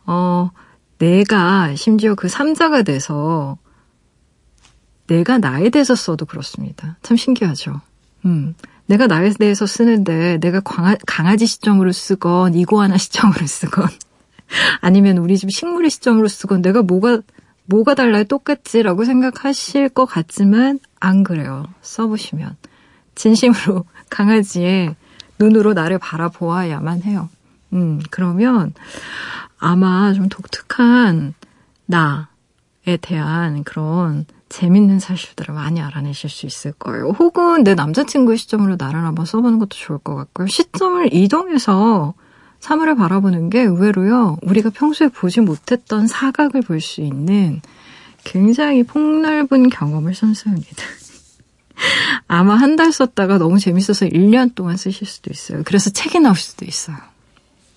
어, 0.06 0.52
내가 0.98 1.76
심지어 1.76 2.16
그 2.16 2.28
3자가 2.28 2.84
돼서 2.86 3.58
내가 5.08 5.38
나에 5.38 5.70
대해서 5.70 5.94
써도 5.94 6.26
그렇습니다. 6.26 6.98
참 7.04 7.16
신기하죠. 7.16 7.80
음. 8.26 8.56
내가 8.88 9.06
나에 9.08 9.30
대해서 9.38 9.66
쓰는데 9.68 10.40
내가 10.40 10.60
강아, 10.62 10.96
강아지 11.06 11.46
시점으로 11.46 11.92
쓰건 11.92 12.56
이고아나 12.56 12.98
시점으로 12.98 13.46
쓰건 13.46 13.88
아니면 14.82 15.18
우리 15.18 15.38
집 15.38 15.52
식물의 15.52 15.90
시점으로 15.90 16.28
쓰건 16.28 16.62
내가 16.62 16.82
뭐가 16.82 17.22
뭐가 17.66 17.96
달라요? 17.96 18.24
똑같지라고 18.26 19.06
생각하실 19.06 19.90
것 19.90 20.06
같지만 20.06 20.80
안 21.00 21.24
그래요. 21.24 21.66
써보시면 21.82 22.56
진심으로 23.16 23.86
강아지의 24.10 24.96
눈으로 25.40 25.74
나를 25.74 25.98
바라보아야만 25.98 27.04
해요. 27.04 27.30
음 27.74 28.00
그러면 28.12 28.74
아마 29.58 30.14
좀 30.14 30.30
독특한 30.30 31.34
나에 31.88 32.98
대한 33.02 33.64
그런 33.64 34.26
재밌는 34.50 35.00
사실들을 35.00 35.54
많이 35.54 35.82
알아내실 35.82 36.30
수 36.30 36.46
있을 36.46 36.72
거예요. 36.74 37.10
혹은 37.10 37.64
내 37.64 37.74
남자친구의 37.74 38.38
시점으로 38.38 38.76
나를 38.78 39.04
한번 39.04 39.26
써보는 39.26 39.60
것도 39.60 39.70
좋을 39.70 40.00
것 40.00 40.16
같고요. 40.16 40.48
시점을 40.48 41.14
이동해서 41.14 42.14
사물을 42.66 42.96
바라보는 42.96 43.52
게 43.52 43.62
의외로요, 43.62 44.38
우리가 44.42 44.72
평소에 44.72 45.10
보지 45.10 45.42
못했던 45.42 46.08
사각을 46.08 46.64
볼 46.64 46.82
수 46.82 47.02
있는 47.02 47.62
굉장히 48.24 48.82
폭넓은 48.82 49.70
경험을 49.70 50.16
선사합니다. 50.16 50.84
아마 52.28 52.56
한 52.56 52.76
달 52.76 52.92
썼다가 52.92 53.38
너무 53.38 53.60
재밌어서 53.60 54.08
1년 54.08 54.56
동안 54.56 54.78
쓰실 54.78 55.06
수도 55.06 55.30
있어요. 55.32 55.62
그래서 55.64 55.92
책이 55.92 56.20
나올 56.22 56.36
수도 56.36 56.66
있어요. 56.66 56.98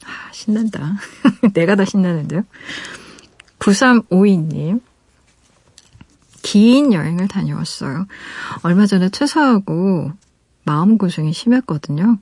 아, 0.07 0.33
신난다. 0.33 0.97
내가 1.53 1.77
다 1.77 1.85
신나는데요. 1.85 2.45
9352님. 3.59 4.81
긴 6.41 6.95
여행을 6.95 7.29
다녀왔어요. 7.29 8.07
얼마 8.63 8.87
전에 8.87 9.11
퇴사하고 9.11 10.13
마음고생이 10.65 11.35
심했거든요. 11.35 12.17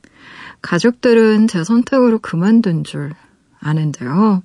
가족들은 0.67 1.47
제 1.47 1.63
선택으로 1.63 2.19
그만둔 2.19 2.83
줄 2.83 3.13
아는데요. 3.61 4.43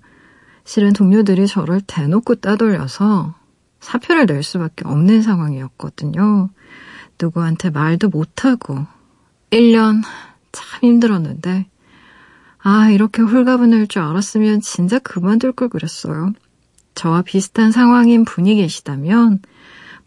실은 0.63 0.93
동료들이 0.93 1.47
저를 1.47 1.81
대놓고 1.81 2.35
따돌려서 2.35 3.33
사표를 3.79 4.27
낼 4.27 4.43
수밖에 4.43 4.87
없는 4.87 5.23
상황이었거든요. 5.23 6.51
누구한테 7.19 7.71
말도 7.71 8.09
못하고 8.09 8.85
1년 9.49 10.03
참 10.51 10.79
힘들었는데 10.83 11.65
아 12.59 12.89
이렇게 12.91 13.23
홀가분할 13.23 13.87
줄 13.87 14.03
알았으면 14.03 14.61
진짜 14.61 14.99
그만둘 14.99 15.53
걸 15.53 15.69
그랬어요. 15.69 16.33
저와 16.93 17.23
비슷한 17.23 17.71
상황인 17.71 18.25
분이 18.25 18.57
계시다면 18.57 19.39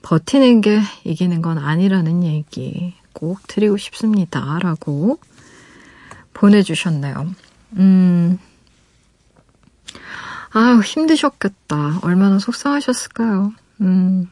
버티는 0.03 0.61
게 0.61 0.81
이기는 1.03 1.43
건 1.43 1.59
아니라는 1.59 2.23
얘기 2.23 2.95
꼭 3.13 3.41
드리고 3.49 3.79
싶습니다. 3.79 4.61
라고 4.61 5.19
보내주셨네요. 6.35 7.35
음, 7.79 8.39
아유, 10.53 10.81
힘드셨겠다. 10.81 12.01
얼마나 12.03 12.39
속상하셨을까요? 12.39 13.53
음, 13.81 14.31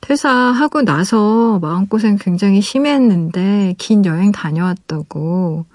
퇴사하고 0.00 0.82
나서 0.82 1.60
마음고생 1.60 2.16
굉장히 2.20 2.60
심했는데, 2.60 3.74
긴 3.78 4.04
여행 4.04 4.32
다녀왔다고. 4.32 5.66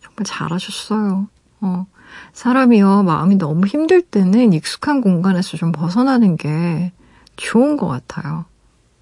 정말 0.00 0.24
잘하셨어요. 0.24 1.28
어, 1.60 1.86
사람이요, 2.32 3.04
마음이 3.04 3.36
너무 3.36 3.66
힘들 3.66 4.02
때는 4.02 4.52
익숙한 4.52 5.00
공간에서 5.00 5.56
좀 5.56 5.70
벗어나는 5.70 6.36
게 6.36 6.92
좋은 7.36 7.76
것 7.76 7.86
같아요. 7.86 8.44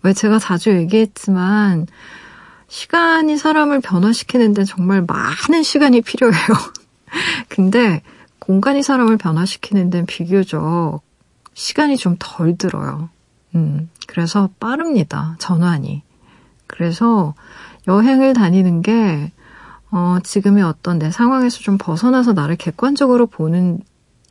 왜 0.02 0.12
제가 0.12 0.38
자주 0.38 0.70
얘기했지만, 0.76 1.86
시간이 2.68 3.36
사람을 3.36 3.80
변화시키는 3.80 4.54
데 4.54 4.64
정말 4.64 5.04
많은 5.06 5.62
시간이 5.62 6.00
필요해요. 6.02 6.46
근데 7.48 8.02
공간이 8.38 8.82
사람을 8.82 9.16
변화시키는 9.16 9.90
데는 9.90 10.06
비교적 10.06 11.00
시간이 11.54 11.96
좀 11.96 12.16
덜 12.18 12.56
들어요. 12.56 13.08
음, 13.54 13.88
그래서 14.06 14.50
빠릅니다. 14.60 15.36
전환이. 15.38 16.02
그래서 16.66 17.34
여행을 17.88 18.34
다니는 18.34 18.82
게, 18.82 19.32
어, 19.90 20.18
지금의 20.22 20.64
어떤 20.64 20.98
내 20.98 21.10
상황에서 21.10 21.60
좀 21.60 21.78
벗어나서 21.78 22.32
나를 22.32 22.56
객관적으로 22.56 23.26
보는 23.26 23.80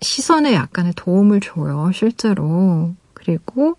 시선에 0.02 0.54
약간의 0.54 0.94
도움을 0.96 1.40
줘요, 1.40 1.90
실제로. 1.94 2.94
그리고, 3.14 3.78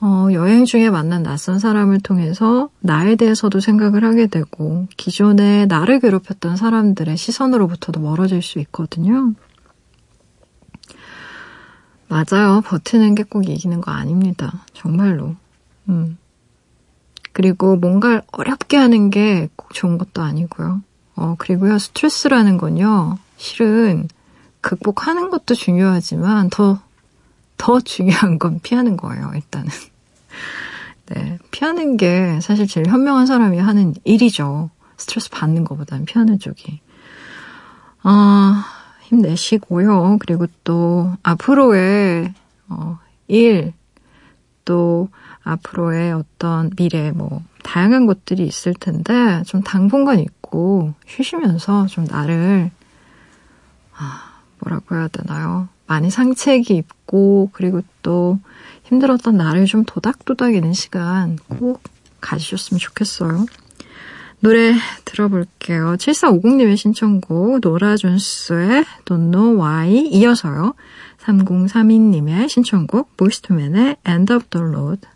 어, 0.00 0.28
여행 0.32 0.64
중에 0.66 0.90
만난 0.90 1.22
낯선 1.22 1.58
사람을 1.58 2.00
통해서 2.00 2.68
나에 2.80 3.16
대해서도 3.16 3.60
생각을 3.60 4.04
하게 4.04 4.26
되고 4.26 4.86
기존에 4.96 5.66
나를 5.66 6.00
괴롭혔던 6.00 6.56
사람들의 6.56 7.16
시선으로부터도 7.16 8.00
멀어질 8.00 8.42
수 8.42 8.58
있거든요. 8.60 9.32
맞아요. 12.08 12.60
버티는 12.64 13.14
게 13.14 13.24
꼭 13.24 13.48
이기는 13.48 13.80
거 13.80 13.90
아닙니다. 13.90 14.64
정말로. 14.74 15.36
음. 15.88 16.18
그리고 17.32 17.76
뭔가를 17.76 18.22
어렵게 18.32 18.76
하는 18.76 19.10
게 19.10 19.48
꼭 19.56 19.72
좋은 19.74 19.98
것도 19.98 20.22
아니고요. 20.22 20.82
어, 21.16 21.34
그리고요, 21.38 21.78
스트레스라는 21.78 22.58
건요, 22.58 23.18
실은 23.36 24.08
극복하는 24.60 25.30
것도 25.30 25.54
중요하지만 25.54 26.50
더, 26.50 26.80
더 27.56 27.80
중요한 27.80 28.38
건 28.38 28.60
피하는 28.62 28.96
거예요, 28.96 29.32
일단은. 29.34 29.68
네, 31.06 31.38
피하는 31.50 31.96
게 31.96 32.40
사실 32.40 32.66
제일 32.66 32.88
현명한 32.88 33.26
사람이 33.26 33.58
하는 33.58 33.94
일이죠. 34.04 34.70
스트레스 34.96 35.30
받는 35.30 35.64
것보다는 35.64 36.04
피하는 36.04 36.38
쪽이. 36.38 36.80
아, 38.02 38.64
힘내시고요. 39.02 40.18
그리고 40.20 40.46
또 40.62 41.12
앞으로의 41.22 42.32
어, 42.68 42.98
일, 43.28 43.72
또 44.64 45.08
앞으로의 45.42 46.12
어떤 46.12 46.70
미래, 46.70 47.12
뭐 47.12 47.42
다양한 47.62 48.06
것들이 48.06 48.46
있을 48.46 48.74
텐데 48.74 49.42
좀 49.46 49.62
당분간 49.62 50.20
있고 50.20 50.94
쉬시면서 51.06 51.86
좀 51.86 52.04
나를 52.04 52.70
아, 53.96 54.40
뭐라고 54.60 54.94
해야 54.94 55.08
되나요? 55.08 55.68
많이 55.94 56.10
상체기 56.10 56.74
입고 56.74 57.50
그리고 57.52 57.80
또 58.02 58.40
힘들었던 58.82 59.36
나를 59.36 59.66
좀 59.66 59.84
도닥도닥이는 59.84 60.72
시간 60.72 61.38
꼭 61.48 61.82
가지셨으면 62.20 62.80
좋겠어요. 62.80 63.46
노래 64.40 64.74
들어볼게요. 65.04 65.94
7450님의 65.94 66.76
신청곡 66.76 67.60
노라 67.60 67.96
존스의 67.96 68.84
Don't 69.04 69.30
Know 69.30 69.56
Why 69.60 70.08
이어서요. 70.08 70.74
3032님의 71.20 72.48
신청곡 72.48 73.16
보이스투맨의 73.16 73.96
End 74.06 74.32
of 74.32 74.46
the 74.50 74.66
Road 74.66 75.06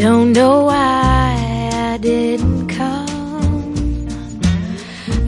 don't 0.00 0.32
know 0.32 0.64
why 0.64 1.70
I 1.74 1.98
didn't 1.98 2.68
come. 2.68 4.08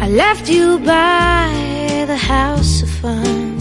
I 0.00 0.08
left 0.08 0.48
you 0.48 0.78
by 0.78 2.04
the 2.06 2.16
house 2.16 2.82
of 2.82 2.88
fun. 2.88 3.52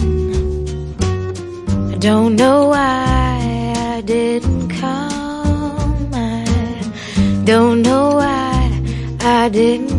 I 1.92 1.96
don't 1.98 2.34
know 2.36 2.68
why 2.68 3.74
I 3.76 4.00
didn't 4.00 4.70
come. 4.70 6.10
I 6.14 7.42
don't 7.44 7.82
know 7.82 8.16
why 8.16 8.80
I 9.20 9.50
didn't 9.50 9.91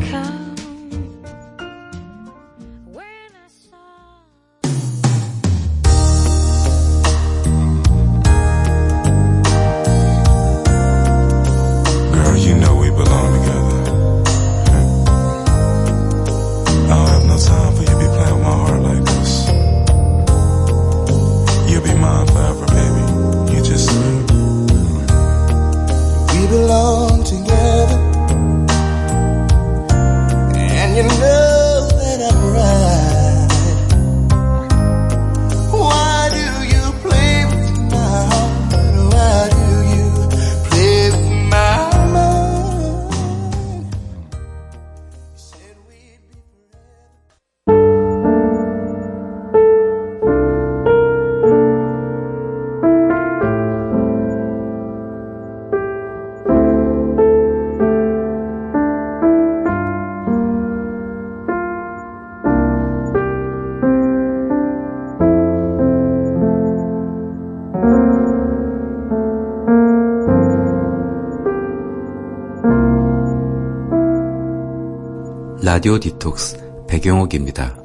라디오 75.83 75.99
디톡스 75.99 76.85
배경옥입니다. 76.87 77.75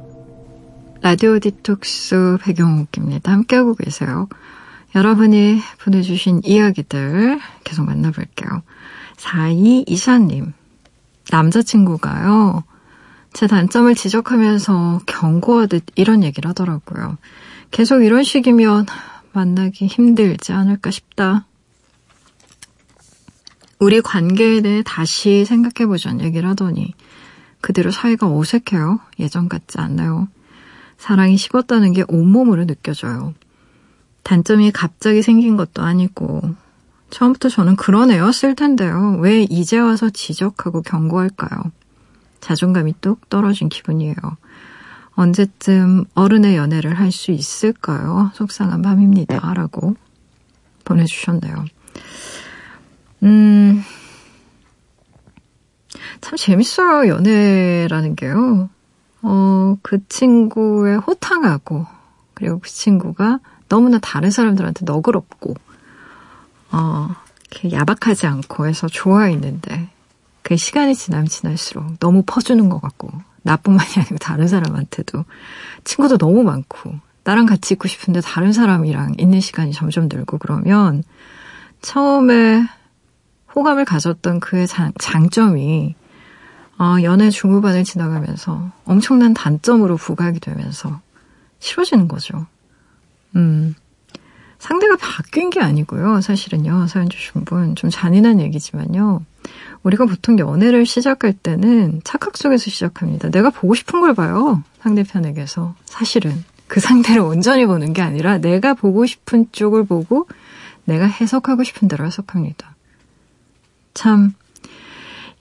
라디오 1.01 1.37
디톡스 1.37 2.37
배경옥입니다. 2.41 3.29
함께하고 3.29 3.75
계세요. 3.75 4.29
여러분이 4.95 5.59
보내주신 5.83 6.39
이야기들 6.45 7.41
계속 7.65 7.83
만나볼게요. 7.83 8.63
4224님. 9.17 10.53
남자친구가요. 11.29 12.63
제 13.33 13.47
단점을 13.47 13.93
지적하면서 13.93 15.01
경고하듯 15.05 15.87
이런 15.95 16.23
얘기를 16.23 16.47
하더라고요. 16.47 17.17
계속 17.69 18.05
이런 18.05 18.23
식이면 18.23 18.85
만나기 19.33 19.87
힘들지 19.87 20.53
않을까 20.53 20.89
싶다. 20.89 21.47
우리 23.77 23.99
관계에 23.99 24.61
대해 24.61 24.83
다시 24.85 25.43
생각해보자는 25.43 26.23
얘기를 26.23 26.47
하더니 26.47 26.93
그대로 27.61 27.91
사이가 27.91 28.27
어색해요. 28.35 28.99
예전 29.19 29.49
같지 29.49 29.79
않나요? 29.79 30.27
사랑이 30.97 31.37
식었다는 31.37 31.93
게 31.93 32.03
온몸으로 32.07 32.65
느껴져요. 32.65 33.33
단점이 34.23 34.71
갑자기 34.71 35.21
생긴 35.21 35.57
것도 35.57 35.81
아니고 35.81 36.41
처음부터 37.09 37.49
저는 37.49 37.75
그런 37.75 38.11
애였을 38.11 38.55
텐데요. 38.55 39.17
왜 39.19 39.43
이제 39.43 39.79
와서 39.79 40.09
지적하고 40.09 40.81
경고할까요? 40.81 41.71
자존감이 42.39 42.95
뚝 43.01 43.29
떨어진 43.29 43.69
기분이에요. 43.69 44.15
언제쯤 45.15 46.05
어른의 46.13 46.55
연애를 46.55 46.93
할 46.97 47.11
수 47.11 47.31
있을까요? 47.31 48.31
속상한 48.35 48.81
밤입니다. 48.81 49.53
라고 49.53 49.95
보내주셨네요. 50.85 51.65
음, 53.23 53.83
참 56.21 56.37
재밌어요, 56.37 57.09
연애라는 57.09 58.15
게요. 58.15 58.69
어, 59.21 59.77
그 59.81 59.99
친구의 60.07 60.97
호탕하고, 60.97 61.85
그리고 62.33 62.59
그 62.59 62.69
친구가 62.69 63.39
너무나 63.67 63.99
다른 63.99 64.31
사람들한테 64.31 64.85
너그럽고, 64.85 65.55
어, 66.71 67.09
이렇게 67.51 67.75
야박하지 67.75 68.27
않고 68.27 68.67
해서 68.67 68.87
좋아했는데, 68.87 69.89
그 70.41 70.55
시간이 70.55 70.95
지나면 70.95 71.27
지날수록 71.27 71.99
너무 71.99 72.23
퍼주는 72.25 72.69
것 72.69 72.81
같고, 72.81 73.11
나뿐만이 73.43 73.89
아니고 73.97 74.17
다른 74.17 74.47
사람한테도 74.47 75.25
친구도 75.83 76.17
너무 76.17 76.43
많고, 76.43 76.93
나랑 77.23 77.45
같이 77.45 77.73
있고 77.73 77.87
싶은데 77.87 78.21
다른 78.21 78.53
사람이랑 78.53 79.15
있는 79.17 79.39
시간이 79.39 79.71
점점 79.73 80.07
늘고 80.09 80.37
그러면, 80.37 81.03
처음에 81.81 82.63
호감을 83.55 83.85
가졌던 83.85 84.39
그의 84.39 84.67
장, 84.67 84.91
장점이 84.99 85.95
어, 86.79 86.95
연애 87.03 87.29
중후반을 87.29 87.83
지나가면서 87.83 88.71
엄청난 88.85 89.33
단점으로 89.33 89.97
부각이 89.97 90.39
되면서 90.39 91.01
싫어지는 91.59 92.07
거죠. 92.07 92.47
음. 93.35 93.75
상대가 94.59 94.97
바뀐 94.97 95.49
게 95.49 95.61
아니고요. 95.61 96.21
사실은요. 96.21 96.87
사연 96.87 97.09
주신 97.09 97.45
분. 97.45 97.75
좀 97.75 97.89
잔인한 97.89 98.41
얘기지만요. 98.41 99.23
우리가 99.83 100.05
보통 100.05 100.37
연애를 100.37 100.85
시작할 100.85 101.33
때는 101.33 102.01
착각 102.03 102.37
속에서 102.37 102.69
시작합니다. 102.69 103.29
내가 103.29 103.49
보고 103.49 103.73
싶은 103.73 104.01
걸 104.01 104.13
봐요. 104.13 104.61
상대편에게서. 104.81 105.75
사실은. 105.85 106.43
그 106.67 106.79
상대를 106.79 107.21
온전히 107.21 107.65
보는 107.65 107.93
게 107.93 108.01
아니라 108.01 108.37
내가 108.37 108.73
보고 108.73 109.05
싶은 109.05 109.47
쪽을 109.51 109.85
보고 109.85 110.27
내가 110.83 111.05
해석하고 111.05 111.63
싶은 111.63 111.87
대로 111.87 112.05
해석합니다. 112.05 112.75
참 113.99 114.33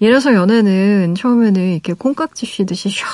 들어서 0.01 0.35
연애는 0.35 1.15
처음에는 1.15 1.63
이렇게 1.75 1.93
콩깍지 1.93 2.45
쉬듯이 2.45 2.89
샥, 2.89 3.05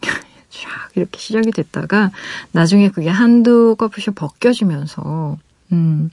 샥 0.00 0.68
이렇게 0.94 1.18
시작이 1.18 1.50
됐다가 1.50 2.12
나중에 2.52 2.90
그게 2.90 3.08
한두 3.08 3.74
커플씩 3.76 4.14
벗겨지면서, 4.14 5.38
음, 5.72 6.10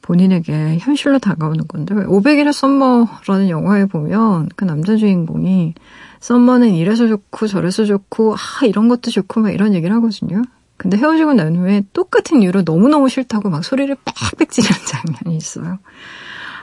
본인에게 0.00 0.78
현실로 0.78 1.18
다가오는 1.18 1.68
건데 1.68 1.94
500일의 1.94 2.54
썸머라는 2.54 3.50
영화에 3.50 3.84
보면 3.84 4.48
그 4.56 4.64
남자 4.64 4.96
주인공이 4.96 5.74
썸머는 6.20 6.70
이래서 6.70 7.06
좋고 7.06 7.46
저래서 7.48 7.84
좋고 7.84 8.34
아 8.34 8.64
이런 8.64 8.88
것도 8.88 9.10
좋고 9.10 9.40
막 9.40 9.50
이런 9.50 9.74
얘기를 9.74 9.94
하거든요. 9.96 10.42
근데 10.78 10.96
헤어지고 10.96 11.34
난 11.34 11.56
후에 11.56 11.82
똑같은 11.92 12.42
이유로 12.42 12.62
너무너무 12.62 13.08
싫다고 13.10 13.50
막 13.50 13.62
소리를 13.64 13.94
빽빽 14.04 14.50
지르는 14.50 14.80
장면이 14.86 15.36
있어요. 15.36 15.78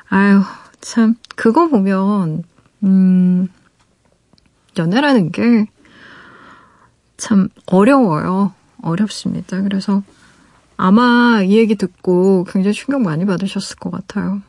아유 0.10 0.41
참 0.81 1.15
그거 1.35 1.67
보면 1.67 2.43
음 2.83 3.47
연애라는 4.77 5.31
게 5.31 5.65
참 7.21 7.49
어려워요. 7.67 8.51
어렵습니다. 8.81 9.61
그래서 9.61 10.01
아마 10.75 11.43
이 11.43 11.55
얘기 11.55 11.75
듣고 11.75 12.45
굉장히 12.45 12.73
충격 12.73 13.03
많이 13.03 13.25
받으셨을 13.25 13.75
것 13.75 13.91
같아요. 13.91 14.41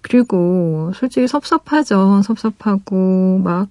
그리고 0.00 0.92
솔직히 0.94 1.28
섭섭하죠. 1.28 2.22
섭섭하고 2.22 3.38
막 3.44 3.68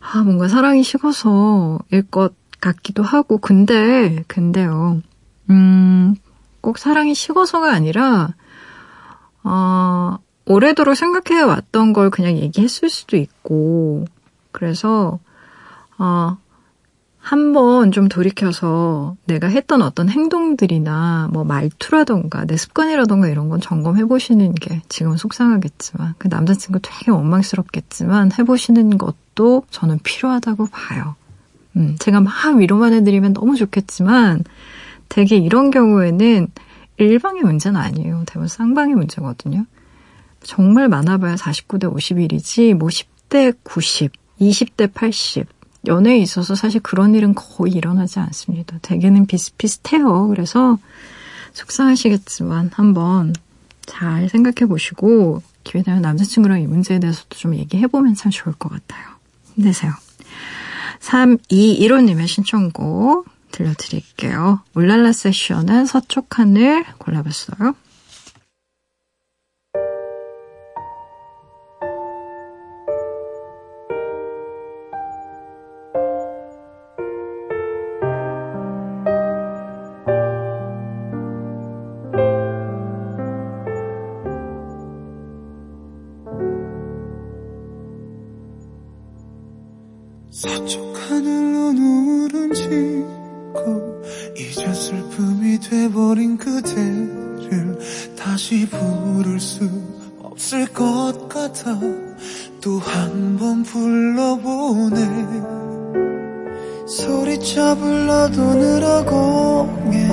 아, 0.00 0.22
뭔가 0.22 0.48
사랑이 0.48 0.82
식어서 0.82 1.78
일 1.90 2.02
것 2.10 2.34
같기도 2.60 3.02
하고 3.02 3.38
근데 3.38 4.22
근데요. 4.28 5.00
음, 5.48 6.14
꼭 6.60 6.76
사랑이 6.76 7.14
식어서가 7.14 7.72
아니라 7.72 8.34
어, 9.44 10.18
오래도록 10.46 10.96
생각해 10.96 11.42
왔던 11.42 11.92
걸 11.92 12.10
그냥 12.10 12.36
얘기했을 12.36 12.90
수도 12.90 13.16
있고 13.16 14.06
그래서 14.50 15.18
어, 15.98 16.36
한번 17.22 17.92
좀 17.92 18.08
돌이켜서 18.08 19.16
내가 19.26 19.46
했던 19.46 19.80
어떤 19.80 20.08
행동들이나 20.08 21.28
뭐 21.32 21.44
말투라던가 21.44 22.44
내 22.46 22.56
습관이라던가 22.56 23.28
이런 23.28 23.48
건 23.48 23.60
점검해 23.60 24.06
보시는 24.06 24.54
게 24.54 24.82
지금 24.88 25.16
속상하겠지만 25.16 26.14
그 26.18 26.26
남자친구 26.26 26.80
되게 26.82 27.12
원망스럽겠지만 27.12 28.32
해보시는 28.36 28.98
것도 28.98 29.64
저는 29.70 30.00
필요하다고 30.02 30.66
봐요. 30.66 31.14
음, 31.76 31.96
제가 32.00 32.20
막 32.20 32.32
위로만 32.56 32.92
해드리면 32.92 33.34
너무 33.34 33.54
좋겠지만 33.54 34.42
되게 35.08 35.36
이런 35.36 35.70
경우에는 35.70 36.48
일방의 36.96 37.42
문제는 37.42 37.80
아니에요. 37.80 38.24
대부분 38.26 38.48
쌍방의 38.48 38.96
문제거든요. 38.96 39.64
정말 40.42 40.88
많아봐야 40.88 41.36
49대 41.36 41.92
51이지 41.92 42.74
뭐 42.74 42.88
10대 42.88 43.56
90, 43.62 44.12
20대 44.40 44.92
80 44.92 45.46
연애에 45.86 46.18
있어서 46.18 46.54
사실 46.54 46.80
그런 46.80 47.14
일은 47.14 47.34
거의 47.34 47.72
일어나지 47.72 48.18
않습니다. 48.20 48.78
대개는 48.82 49.26
비슷비슷해요. 49.26 50.28
그래서 50.28 50.78
속상하시겠지만 51.52 52.70
한번 52.72 53.34
잘 53.84 54.28
생각해 54.28 54.68
보시고 54.68 55.42
기회 55.64 55.82
되면 55.82 56.02
남자친구랑 56.02 56.60
이 56.60 56.66
문제에 56.66 56.98
대해서도 56.98 57.36
좀 57.36 57.54
얘기해 57.56 57.88
보면 57.88 58.14
참 58.14 58.30
좋을 58.30 58.54
것 58.54 58.70
같아요. 58.70 59.06
힘내세요. 59.54 59.92
3215님의 61.00 62.28
신청곡 62.28 63.26
들려드릴게요. 63.50 64.60
울랄라 64.74 65.12
세션은 65.12 65.86
서쪽 65.86 66.38
하늘 66.38 66.84
골라봤어요. 66.98 67.74
하늘로 91.08 91.72
눈은 91.72 92.52
지고 92.54 94.02
이제 94.36 94.72
슬픔이 94.72 95.58
돼버린 95.60 96.36
그대를 96.36 97.78
다시 98.16 98.66
부를 98.68 99.38
수 99.40 99.68
없을 100.22 100.66
것 100.66 101.28
같아 101.28 101.78
또 102.60 102.78
한 102.78 103.36
번 103.38 103.62
불러보네. 103.64 104.96
소리쳐 106.86 107.74
불러도 107.76 108.54
늘어공해 108.54 110.08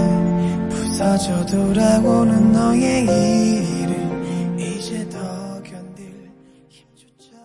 부서져 0.69 1.45
돌아오는 1.45 2.51
너의 2.51 3.03
이름 3.03 4.57
이제 4.59 5.07
더 5.09 5.17
견딜 5.61 6.31
힘조차 6.69 7.35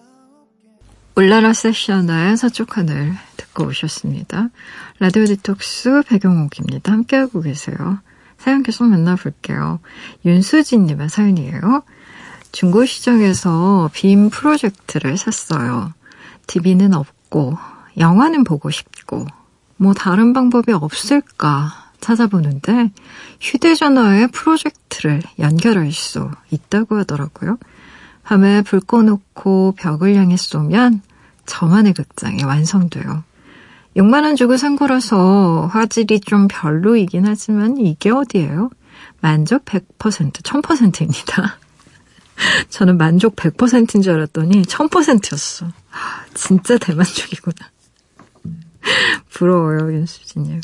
없게. 0.41 0.69
울라라 1.17 1.53
세션의 1.53 2.37
서쪽 2.39 2.77
하늘 2.79 3.13
듣고 3.55 3.67
오셨습니다. 3.67 4.49
라디오 4.99 5.25
디톡스 5.25 6.03
배경옥입니다. 6.09 6.93
함께하고 6.93 7.41
계세요. 7.41 7.99
사연 8.37 8.63
계속 8.63 8.85
만나볼게요. 8.85 9.81
윤수진님의 10.27 11.09
사연이에요. 11.09 11.83
중고시장에서 12.53 13.91
빔 13.95 14.29
프로젝트를 14.29 15.17
샀어요. 15.17 15.93
TV는 16.47 16.93
없고, 16.93 17.57
영화는 17.97 18.45
보고 18.45 18.71
싶고, 18.71 19.27
뭐 19.77 19.95
다른 19.95 20.33
방법이 20.33 20.73
없을까 20.73 21.91
찾아보는데, 22.01 22.93
휴대전화에 23.41 24.27
프로젝트를 24.27 25.23
연결할 25.39 25.91
수 25.93 26.31
있다고 26.51 26.99
하더라고요. 26.99 27.59
밤에 28.25 28.63
불 28.63 28.81
꺼놓고 28.81 29.75
벽을 29.77 30.15
향해 30.17 30.37
쏘면 30.37 31.03
저만의 31.47 31.95
극장이 31.95 32.43
완성돼요. 32.45 33.25
6만 33.97 34.25
원 34.25 34.37
주고 34.37 34.57
산 34.57 34.77
거라서 34.77 35.69
화질이 35.73 36.21
좀 36.21 36.49
별로이긴 36.49 37.27
하지만 37.27 37.77
이게 37.79 38.11
어디예요? 38.11 38.71
만족 39.21 39.65
100%, 39.65 40.33
1000%입니다. 40.33 41.59
저는 42.69 42.97
만족 42.99 43.37
100%인 43.37 44.03
줄 44.03 44.15
알았더니 44.15 44.63
1000%였어. 44.63 45.67
진짜 46.35 46.77
대만족이구나. 46.79 47.71
부러워요, 49.31 49.93
윤수진님. 49.93 50.61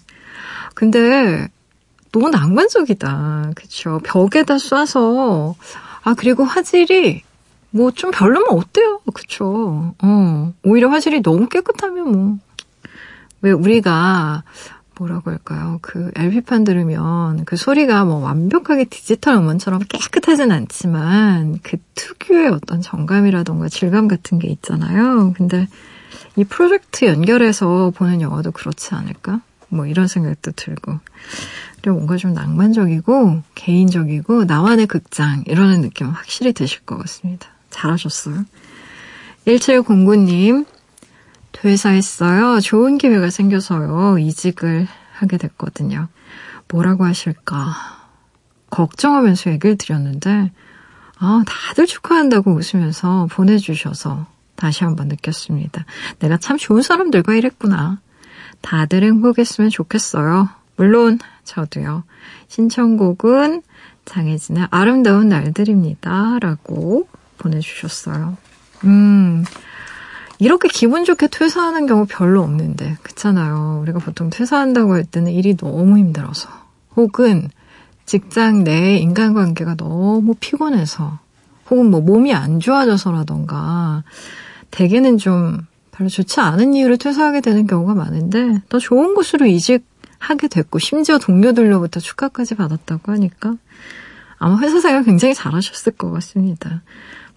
근데 0.75 1.49
너무 2.13 2.31
낭만적이다. 2.31 3.53
그쵸. 3.55 4.01
벽에다 4.05 4.57
쏴서, 4.57 5.55
아, 6.03 6.15
그리고 6.15 6.45
화질이 6.45 7.23
뭐 7.71 7.93
좀 7.93 8.11
별로면 8.11 8.49
어때요? 8.51 9.01
그쵸. 9.15 9.95
어. 10.03 10.53
오히려 10.65 10.89
화질이 10.89 11.23
너무 11.23 11.49
깨끗하면 11.49 12.11
뭐. 12.13 12.39
왜 13.43 13.53
우리가 13.53 14.45
뭐라고 15.01 15.31
할까요? 15.31 15.79
그 15.81 16.11
LP판 16.15 16.65
들으면 16.65 17.45
그 17.47 17.57
소리가 17.57 18.05
뭐 18.05 18.17
완벽하게 18.17 18.85
디지털 18.85 19.35
음원처럼 19.37 19.81
깨끗하진 19.89 20.53
않지만 20.53 21.59
그 21.63 21.79
특유의 21.95 22.49
어떤 22.49 22.83
정감이라던가 22.83 23.69
질감 23.71 24.09
같은 24.09 24.39
게 24.39 24.49
있잖아요. 24.49 25.33
근데 25.37 25.69
이 26.37 26.45
프로젝트 26.45 27.07
연결해서 27.07 27.93
보는 27.97 28.21
영화도 28.21 28.53
그렇지 28.53 28.95
않을까? 28.95 29.41
뭐 29.71 29.87
이런 29.87 30.07
생각도 30.07 30.53
들고. 30.53 30.99
그리고 31.81 31.97
뭔가 31.97 32.19
좀 32.19 32.35
낭만적이고 32.35 33.43
개인적이고 33.55 34.45
나만의 34.45 34.87
극장 34.87 35.45
이러는 35.47 35.81
느낌 35.81 36.09
확실히 36.09 36.53
드실 36.53 36.81
것 36.81 36.99
같습니다. 36.99 37.49
잘하셨어요. 37.71 38.45
1709님 39.47 40.67
퇴사했어요. 41.61 42.61
좋은 42.61 42.97
기회가 42.97 43.29
생겨서요. 43.29 44.19
이직을 44.19 44.89
하게 45.13 45.37
됐거든요. 45.37 46.09
뭐라고 46.69 47.05
하실까? 47.05 47.75
걱정하면서 48.71 49.51
얘기를 49.51 49.77
드렸는데, 49.77 50.53
아, 51.19 51.43
다들 51.47 51.87
축하한다고 51.87 52.53
웃으면서 52.53 53.29
보내주셔서 53.31 54.27
다시 54.55 54.85
한번 54.85 55.09
느꼈습니다. 55.09 55.85
내가 56.21 56.39
참 56.39 56.57
좋은 56.57 56.81
사람들과 56.81 57.35
일했구나. 57.35 58.01
다들 58.63 59.03
행복했으면 59.03 59.69
좋겠어요. 59.69 60.49
물론, 60.77 61.19
저도요. 61.45 62.05
신청곡은 62.49 63.63
장혜진의 64.07 64.69
아름다운 64.71 65.29
날들입니다. 65.29 66.39
라고 66.41 67.07
보내주셨어요. 67.37 68.39
음, 68.85 69.45
이렇게 70.41 70.69
기분 70.69 71.05
좋게 71.05 71.29
퇴사하는 71.29 71.87
경우 71.87 72.07
별로 72.09 72.43
없는데, 72.43 72.97
그렇잖아요. 73.03 73.81
우리가 73.83 73.99
보통 73.99 74.31
퇴사한다고 74.31 74.95
할 74.95 75.05
때는 75.05 75.33
일이 75.33 75.55
너무 75.55 75.99
힘들어서, 75.99 76.49
혹은 76.97 77.51
직장 78.07 78.65
내 78.65 78.97
인간관계가 78.97 79.75
너무 79.75 80.35
피곤해서, 80.41 81.19
혹은 81.71 81.91
뭐 81.91 82.01
몸이 82.01 82.33
안 82.33 82.59
좋아져서라던가, 82.59 84.03
대개는 84.71 85.19
좀 85.19 85.67
별로 85.93 86.09
좋지 86.09 86.41
않은 86.41 86.73
이유를 86.73 86.97
퇴사하게 86.97 87.43
되는 87.43 87.67
경우가 87.67 87.95
많은데, 87.95 88.63
더 88.71 88.79
좋은 88.79 89.15
곳으로 89.15 89.45
이직하게 89.45 90.49
됐고, 90.49 90.79
심지어 90.79 91.19
동료들로부터 91.19 92.01
축하까지 92.01 92.55
받았다고 92.55 93.13
하니까, 93.13 93.57
아마 94.39 94.59
회사 94.61 94.81
생활 94.81 95.05
굉장히 95.05 95.35
잘하셨을 95.35 95.93
것 95.93 96.11
같습니다. 96.11 96.81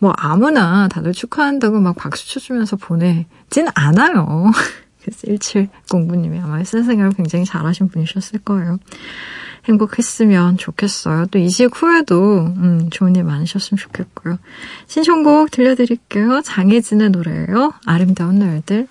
뭐 0.03 0.11
아무나 0.17 0.89
다들 0.89 1.13
축하한다고 1.13 1.79
막 1.79 1.95
박수 1.95 2.29
쳐주면서 2.29 2.75
보내진 2.75 3.69
않아요. 3.73 4.51
그래서 4.99 5.27
1709님이 5.27 6.43
아마 6.43 6.57
회사 6.57 6.83
생활 6.83 7.09
굉장히 7.11 7.45
잘하신 7.45 7.87
분이셨을 7.87 8.39
거예요. 8.39 8.79
행복했으면 9.63 10.57
좋겠어요. 10.57 11.27
또 11.27 11.39
이직 11.39 11.71
후에도 11.73 12.47
음, 12.57 12.89
좋은 12.91 13.15
일 13.15 13.23
많으셨으면 13.23 13.77
좋겠고요. 13.77 14.39
신청곡 14.87 15.51
들려드릴게요. 15.51 16.41
장혜진의 16.41 17.11
노래예요. 17.11 17.71
아름다운 17.85 18.39
날들. 18.39 18.89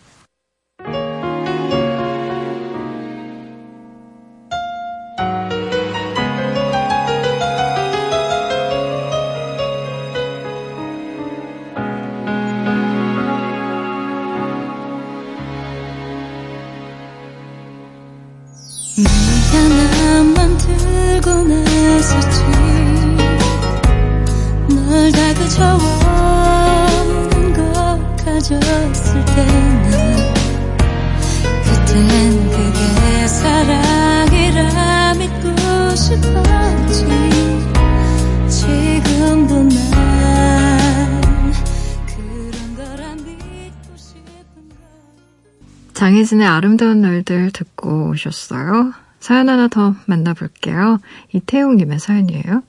장혜진의 46.03 46.47
아름다운 46.49 47.01
날들 47.01 47.53
듣고 47.53 48.09
오셨어요. 48.09 48.93
사연 49.23 49.49
하나 49.49 49.69
더 49.69 49.95
만나볼게요. 50.07 50.99
이태웅님의 51.33 52.01
사연이에요. 52.01 52.65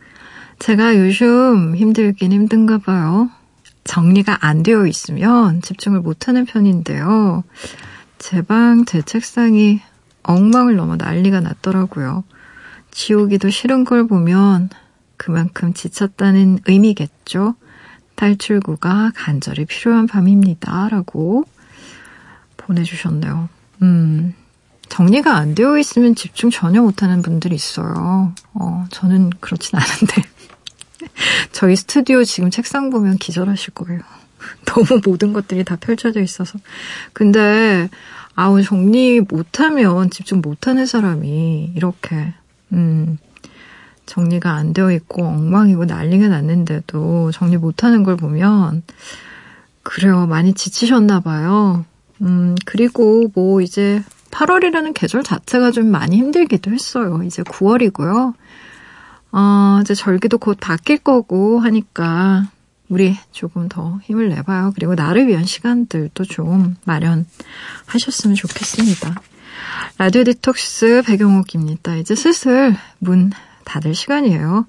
제가 0.59 0.95
요즘 0.99 1.75
힘들긴 1.75 2.31
힘든가 2.31 2.77
봐요. 2.77 3.31
정리가 3.85 4.45
안 4.45 4.61
되어 4.61 4.85
있으면 4.85 5.63
집중을 5.63 6.01
못하는 6.01 6.45
편인데요. 6.45 7.43
제 8.19 8.43
방, 8.43 8.85
제 8.85 9.01
책상이 9.01 9.81
엉망을 10.21 10.75
넘어 10.75 10.95
난리가 10.95 11.41
났더라고요. 11.41 12.23
지우기도 12.91 13.49
싫은 13.49 13.83
걸 13.83 14.05
보면 14.05 14.69
그만큼 15.17 15.73
지쳤다는 15.73 16.59
의미겠죠. 16.67 17.55
탈출구가 18.13 19.13
간절히 19.15 19.65
필요한 19.65 20.05
밤입니다. 20.05 20.87
라고 20.89 21.45
보내주셨네요. 22.57 23.49
음, 23.81 24.35
정리가 24.93 25.35
안 25.35 25.55
되어 25.55 25.79
있으면 25.79 26.13
집중 26.13 26.51
전혀 26.51 26.79
못하는 26.79 27.23
분들이 27.23 27.55
있어요. 27.55 28.31
어, 28.53 28.85
저는 28.91 29.31
그렇진 29.39 29.79
않은데. 29.79 30.21
저희 31.51 31.75
스튜디오 31.75 32.23
지금 32.23 32.51
책상 32.51 32.91
보면 32.91 33.17
기절하실 33.17 33.73
거예요. 33.73 34.01
너무 34.65 35.01
모든 35.03 35.33
것들이 35.33 35.63
다 35.63 35.77
펼쳐져 35.77 36.21
있어서. 36.21 36.59
근데, 37.11 37.89
아우, 38.35 38.61
정리 38.61 39.19
못하면 39.19 40.11
집중 40.11 40.41
못하는 40.41 40.85
사람이 40.85 41.71
이렇게, 41.75 42.35
음, 42.71 43.17
정리가 44.05 44.51
안 44.51 44.73
되어 44.73 44.91
있고 44.91 45.25
엉망이고 45.25 45.85
난리가 45.85 46.27
났는데도 46.27 47.31
정리 47.31 47.57
못하는 47.57 48.03
걸 48.03 48.15
보면, 48.15 48.83
그래요. 49.81 50.27
많이 50.27 50.53
지치셨나 50.53 51.21
봐요. 51.21 51.83
음, 52.21 52.53
그리고 52.63 53.31
뭐 53.33 53.59
이제 53.59 54.03
8월이라는 54.33 54.93
계절 54.93 55.23
자체가 55.23 55.71
좀 55.71 55.89
많이 55.89 56.17
힘들기도 56.17 56.71
했어요. 56.71 57.21
이제 57.23 57.43
9월이고요. 57.43 58.33
어, 59.31 59.79
이제 59.81 59.93
절기도 59.93 60.39
곧 60.39 60.57
바뀔 60.59 60.97
거고 60.97 61.59
하니까 61.59 62.47
우리 62.89 63.15
조금 63.31 63.69
더 63.69 63.99
힘을 64.03 64.29
내봐요. 64.29 64.71
그리고 64.75 64.95
나를 64.95 65.27
위한 65.27 65.45
시간들도 65.45 66.23
좀 66.25 66.75
마련하셨으면 66.85 68.35
좋겠습니다. 68.35 69.15
라디오 69.97 70.23
디톡스 70.23 71.03
배경옥입니다. 71.05 71.95
이제 71.95 72.15
슬슬 72.15 72.75
문 72.99 73.31
닫을 73.65 73.93
시간이에요. 73.95 74.65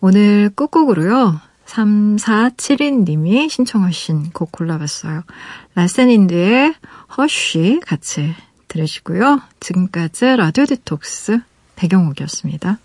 오늘 0.00 0.50
끝곡으로요. 0.50 1.40
3472님이 1.66 3.50
신청하신 3.50 4.30
곡 4.32 4.52
골라봤어요. 4.52 5.22
Lasse 5.74 6.16
Lindh의 6.16 6.74
Hush 7.16 7.80
같이 7.84 8.34
들으시고요. 8.76 9.40
지금까지 9.60 10.36
라디오 10.36 10.66
디톡스 10.66 11.40
배경옥이었습니다. 11.76 12.78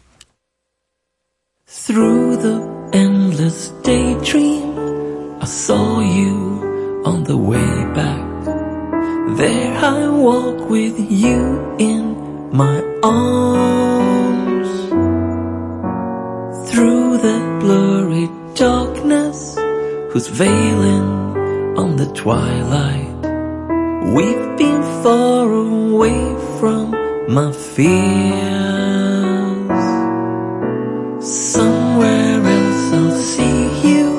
Through 1.68 2.42
the 2.42 2.60
endless 2.94 3.72
daydream, 3.84 4.78
I 5.40 5.46
saw 5.46 6.02
you 6.02 7.04
on 7.06 7.24
the 7.24 7.38
way 7.38 7.94
back. 7.94 8.20
There 9.38 9.78
I 9.78 10.08
walk 10.10 10.70
with 10.70 11.00
you 11.10 11.76
in 11.80 12.16
my 12.52 12.82
arms. 13.04 14.70
Through 16.70 17.20
the 17.20 17.40
blurry 17.60 18.30
darkness, 18.56 19.56
who's 20.12 20.28
veiling 20.28 21.78
on 21.78 21.96
the 21.96 22.12
twilight. 22.14 23.11
We've 24.02 24.58
been 24.58 24.82
far 25.04 25.52
away 25.52 26.36
from 26.60 26.92
my 27.32 27.52
fears. 27.52 27.92
Somewhere 31.24 32.42
else 32.42 32.94
I'll 32.94 33.12
see 33.12 33.88
you. 33.88 34.10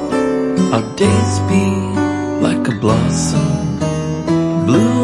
Our 0.73 0.87
days 0.95 1.39
be 1.51 1.65
like 2.41 2.69
a 2.69 2.75
blossom 2.81 3.79
blooming 4.67 5.02